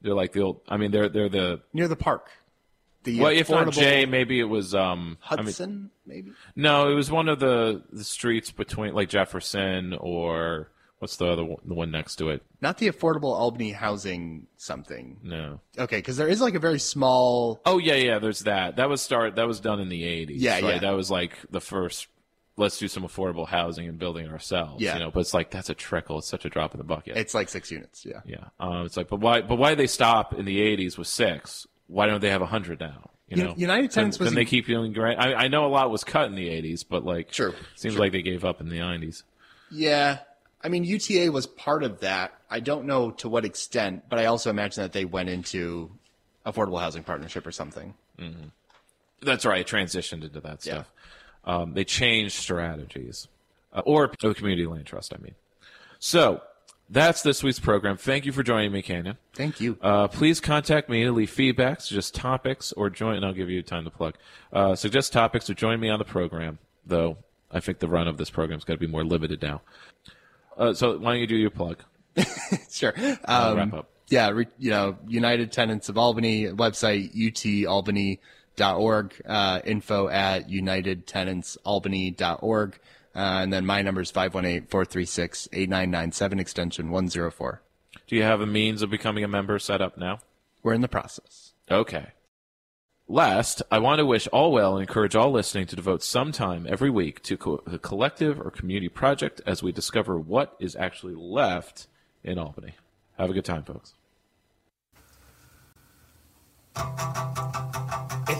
[0.00, 0.60] they're like the old.
[0.68, 2.28] I mean, they're they're the near the park.
[3.04, 5.18] The well, if not affordable J, maybe it was um.
[5.28, 6.32] I mean, Hudson, maybe.
[6.54, 10.68] No, it was one of the the streets between like Jefferson or
[11.02, 12.42] what's the other one, the one next to it?
[12.60, 15.18] Not the affordable Albany housing something.
[15.24, 15.60] No.
[15.76, 17.60] Okay, because there is like a very small.
[17.66, 18.18] Oh yeah, yeah.
[18.20, 18.76] There's that.
[18.76, 19.34] That was start.
[19.34, 20.34] That was done in the '80s.
[20.36, 20.64] Yeah, right?
[20.64, 20.78] yeah.
[20.78, 22.06] That was like the first.
[22.56, 24.80] Let's do some affordable housing and building ourselves.
[24.80, 24.92] Yeah.
[24.94, 26.18] You know, but it's like that's a trickle.
[26.18, 27.16] It's such a drop in the bucket.
[27.16, 28.06] It's like six units.
[28.06, 28.20] Yeah.
[28.24, 28.44] yeah.
[28.60, 29.40] Um, it's like, but why?
[29.40, 31.66] But why they stop in the '80s with six?
[31.92, 33.10] Why don't they have a hundred now?
[33.28, 35.16] You know, United Tenants then, was then they keep doing great.
[35.16, 38.12] I, I know a lot was cut in the '80s, but like, True, seems like
[38.12, 39.22] they gave up in the '90s.
[39.70, 40.18] Yeah.
[40.64, 42.34] I mean, UTA was part of that.
[42.48, 45.90] I don't know to what extent, but I also imagine that they went into
[46.46, 47.94] affordable housing partnership or something.
[49.22, 49.60] That's right.
[49.60, 50.90] It transitioned into that stuff.
[51.44, 53.26] Um, they changed strategies,
[53.72, 55.12] uh, or the community land trust.
[55.12, 55.34] I mean,
[55.98, 56.42] so
[56.92, 57.96] that's this week's program.
[57.96, 59.16] Thank you for joining me, Canyon.
[59.34, 59.78] Thank you.
[59.80, 63.16] Uh, please contact me to leave feedback, suggest topics, or join.
[63.16, 64.16] And I'll give you time to plug.
[64.52, 66.58] Uh, suggest topics or join me on the program.
[66.84, 67.16] Though
[67.50, 69.62] I think the run of this program's got to be more limited now.
[70.56, 71.82] Uh, so why don't you do your plug?
[72.70, 72.92] sure.
[73.24, 73.88] Um, wrap up.
[74.08, 82.78] yeah, re, you know, United Tenants of Albany website, utalbany.org, uh, info at unitedtenantsalbany.org.
[83.14, 87.60] Uh, and then my number is 518-436-8997, extension 104.
[88.06, 90.20] Do you have a means of becoming a member set up now?
[90.62, 91.52] We're in the process.
[91.70, 92.06] Okay.
[93.08, 96.66] Last, I want to wish all well and encourage all listening to devote some time
[96.68, 101.14] every week to co- a collective or community project as we discover what is actually
[101.14, 101.88] left
[102.24, 102.76] in Albany.
[103.18, 103.92] Have a good time, folks.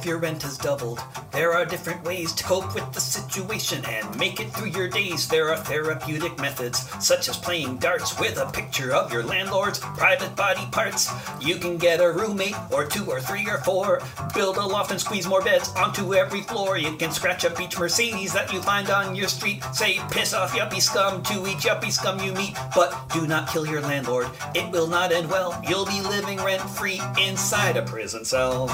[0.02, 4.18] If your rent has doubled, there are different ways to cope with the situation and
[4.18, 5.28] make it through your days.
[5.28, 10.34] There are therapeutic methods, such as playing darts with a picture of your landlord's private
[10.34, 11.08] body parts.
[11.40, 14.02] You can get a roommate, or two, or three, or four.
[14.34, 16.76] Build a loft and squeeze more beds onto every floor.
[16.76, 19.62] You can scratch up each Mercedes that you find on your street.
[19.72, 22.56] Say, piss off yuppie scum to each yuppie scum you meet.
[22.74, 25.62] But do not kill your landlord, it will not end well.
[25.68, 28.68] You'll be living rent free inside a prison cell.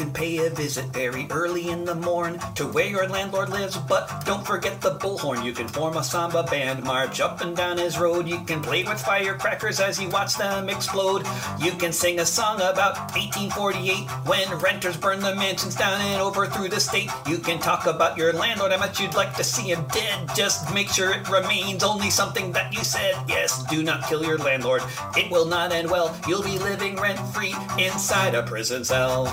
[0.00, 4.24] Can pay a visit very early in the morn to where your landlord lives, but
[4.24, 5.44] don't forget the bullhorn.
[5.44, 8.26] You can form a samba band, march up and down his road.
[8.26, 11.26] You can play with firecrackers as you watch them explode.
[11.60, 16.70] You can sing a song about 1848 when renters burned the mansions down and overthrew
[16.70, 17.10] the state.
[17.28, 20.30] You can talk about your landlord, how much you'd like to see him dead.
[20.34, 23.16] Just make sure it remains only something that you said.
[23.28, 24.82] Yes, do not kill your landlord.
[25.14, 26.18] It will not end well.
[26.26, 29.26] You'll be living rent free inside a prison cell.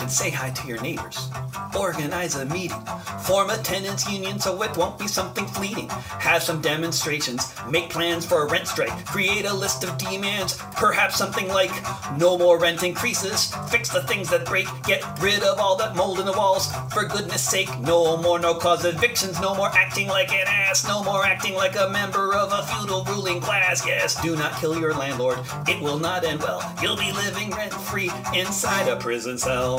[0.00, 1.30] And say hi to your neighbors.
[1.78, 2.80] Organize a meeting.
[3.20, 5.88] Form a tenants union so it won't be something fleeting.
[5.88, 7.52] Have some demonstrations.
[7.68, 9.06] Make plans for a rent strike.
[9.06, 10.56] Create a list of demands.
[10.76, 11.70] Perhaps something like
[12.18, 13.54] no more rent increases.
[13.70, 14.66] Fix the things that break.
[14.84, 16.72] Get rid of all that mold in the walls.
[16.92, 19.40] For goodness sake, no more no cause evictions.
[19.40, 20.86] No more acting like an ass.
[20.86, 23.86] No more acting like a member of a feudal ruling class.
[23.86, 25.38] Yes, do not kill your landlord.
[25.68, 26.60] It will not end well.
[26.82, 29.78] You'll be living rent free inside a prison cell.